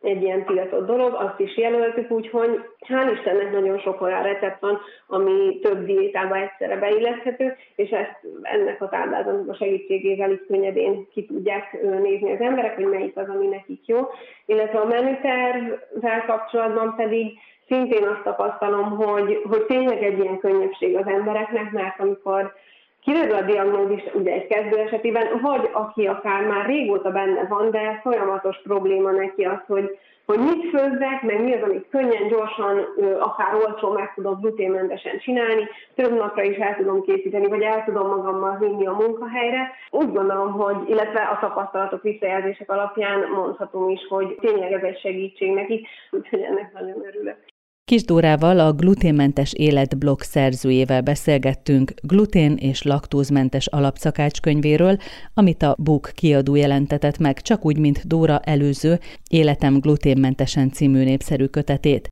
egy 0.00 0.22
ilyen 0.22 0.44
tiltott 0.44 0.86
dolog, 0.86 1.14
azt 1.14 1.40
is 1.40 1.56
jelöltük, 1.56 2.10
úgyhogy 2.10 2.60
hál' 2.88 3.12
Istennek 3.12 3.52
nagyon 3.52 3.78
sok 3.78 4.00
olyan 4.00 4.22
recept 4.22 4.60
van, 4.60 4.80
ami 5.06 5.58
több 5.62 5.84
diétába 5.84 6.36
egyszerre 6.36 6.76
beilleszthető, 6.76 7.56
és 7.76 7.90
ezt 7.90 8.18
ennek 8.42 8.82
a 8.82 8.88
táblázatnak 8.88 9.48
a 9.48 9.54
segítségével 9.54 10.30
is 10.30 10.40
könnyedén 10.48 11.06
ki 11.12 11.24
tudják 11.24 11.82
nézni 11.82 12.32
az 12.32 12.40
emberek, 12.40 12.74
hogy 12.74 12.86
melyik 12.86 13.16
az, 13.16 13.28
ami 13.28 13.46
nekik 13.46 13.86
jó. 13.86 13.98
Illetve 14.46 14.78
a 14.78 14.86
menütervvel 14.86 16.24
kapcsolatban 16.26 16.94
pedig 16.96 17.38
szintén 17.68 18.06
azt 18.06 18.22
tapasztalom, 18.22 18.90
hogy, 18.96 19.40
hogy 19.48 19.64
tényleg 19.64 20.02
egy 20.02 20.18
ilyen 20.18 20.38
könnyebbség 20.38 20.96
az 20.96 21.06
embereknek, 21.06 21.72
mert 21.72 22.00
amikor 22.00 22.54
kiderül 23.02 23.34
a 23.34 23.42
diagnózis 23.42 24.02
ugye 24.14 24.32
egy 24.32 24.46
kezdő 24.46 24.78
esetében, 24.78 25.40
vagy 25.42 25.70
aki 25.72 26.06
akár 26.06 26.46
már 26.46 26.66
régóta 26.66 27.10
benne 27.10 27.44
van, 27.44 27.70
de 27.70 28.00
folyamatos 28.02 28.60
probléma 28.62 29.10
neki 29.10 29.44
az, 29.44 29.58
hogy, 29.66 29.98
hogy 30.26 30.38
mit 30.38 30.68
főzzek, 30.70 31.22
meg 31.22 31.42
mi 31.42 31.54
az, 31.54 31.62
amit 31.62 31.88
könnyen, 31.90 32.28
gyorsan, 32.28 32.86
akár 33.20 33.54
olcsó 33.54 33.92
meg 33.92 34.14
tudok 34.14 34.40
gluténmentesen 34.40 35.18
csinálni, 35.18 35.68
több 35.94 36.16
napra 36.16 36.42
is 36.42 36.56
el 36.56 36.76
tudom 36.76 37.02
készíteni, 37.02 37.46
vagy 37.46 37.62
el 37.62 37.84
tudom 37.84 38.08
magammal 38.08 38.58
vinni 38.58 38.86
a 38.86 38.92
munkahelyre. 38.92 39.70
Úgy 39.90 40.12
gondolom, 40.12 40.52
hogy, 40.52 40.76
illetve 40.88 41.20
a 41.20 41.38
tapasztalatok, 41.40 42.02
visszajelzések 42.02 42.70
alapján 42.70 43.30
mondhatom 43.34 43.88
is, 43.88 44.06
hogy 44.08 44.36
tényleg 44.40 44.72
ez 44.72 44.82
egy 44.82 44.98
segítség 44.98 45.52
neki, 45.52 45.86
úgyhogy 46.10 46.40
ennek 46.40 46.72
nagyon 46.72 47.06
örülök. 47.06 47.36
Kis 47.88 48.02
Dórával 48.04 48.60
a 48.60 48.72
gluténmentes 48.72 49.52
életblog 49.52 50.22
szerzőjével 50.22 51.00
beszélgettünk 51.00 51.92
glutén 52.02 52.56
és 52.56 52.82
laktózmentes 52.82 53.66
alapszakácskönyvéről, 53.66 54.98
amit 55.34 55.62
a 55.62 55.76
Book 55.78 56.10
kiadó 56.14 56.54
jelentetett 56.54 57.18
meg, 57.18 57.40
csak 57.40 57.64
úgy, 57.64 57.78
mint 57.78 58.06
Dóra 58.06 58.38
előző 58.38 59.00
Életem 59.28 59.78
gluténmentesen 59.78 60.72
című 60.72 61.04
népszerű 61.04 61.44
kötetét. 61.44 62.06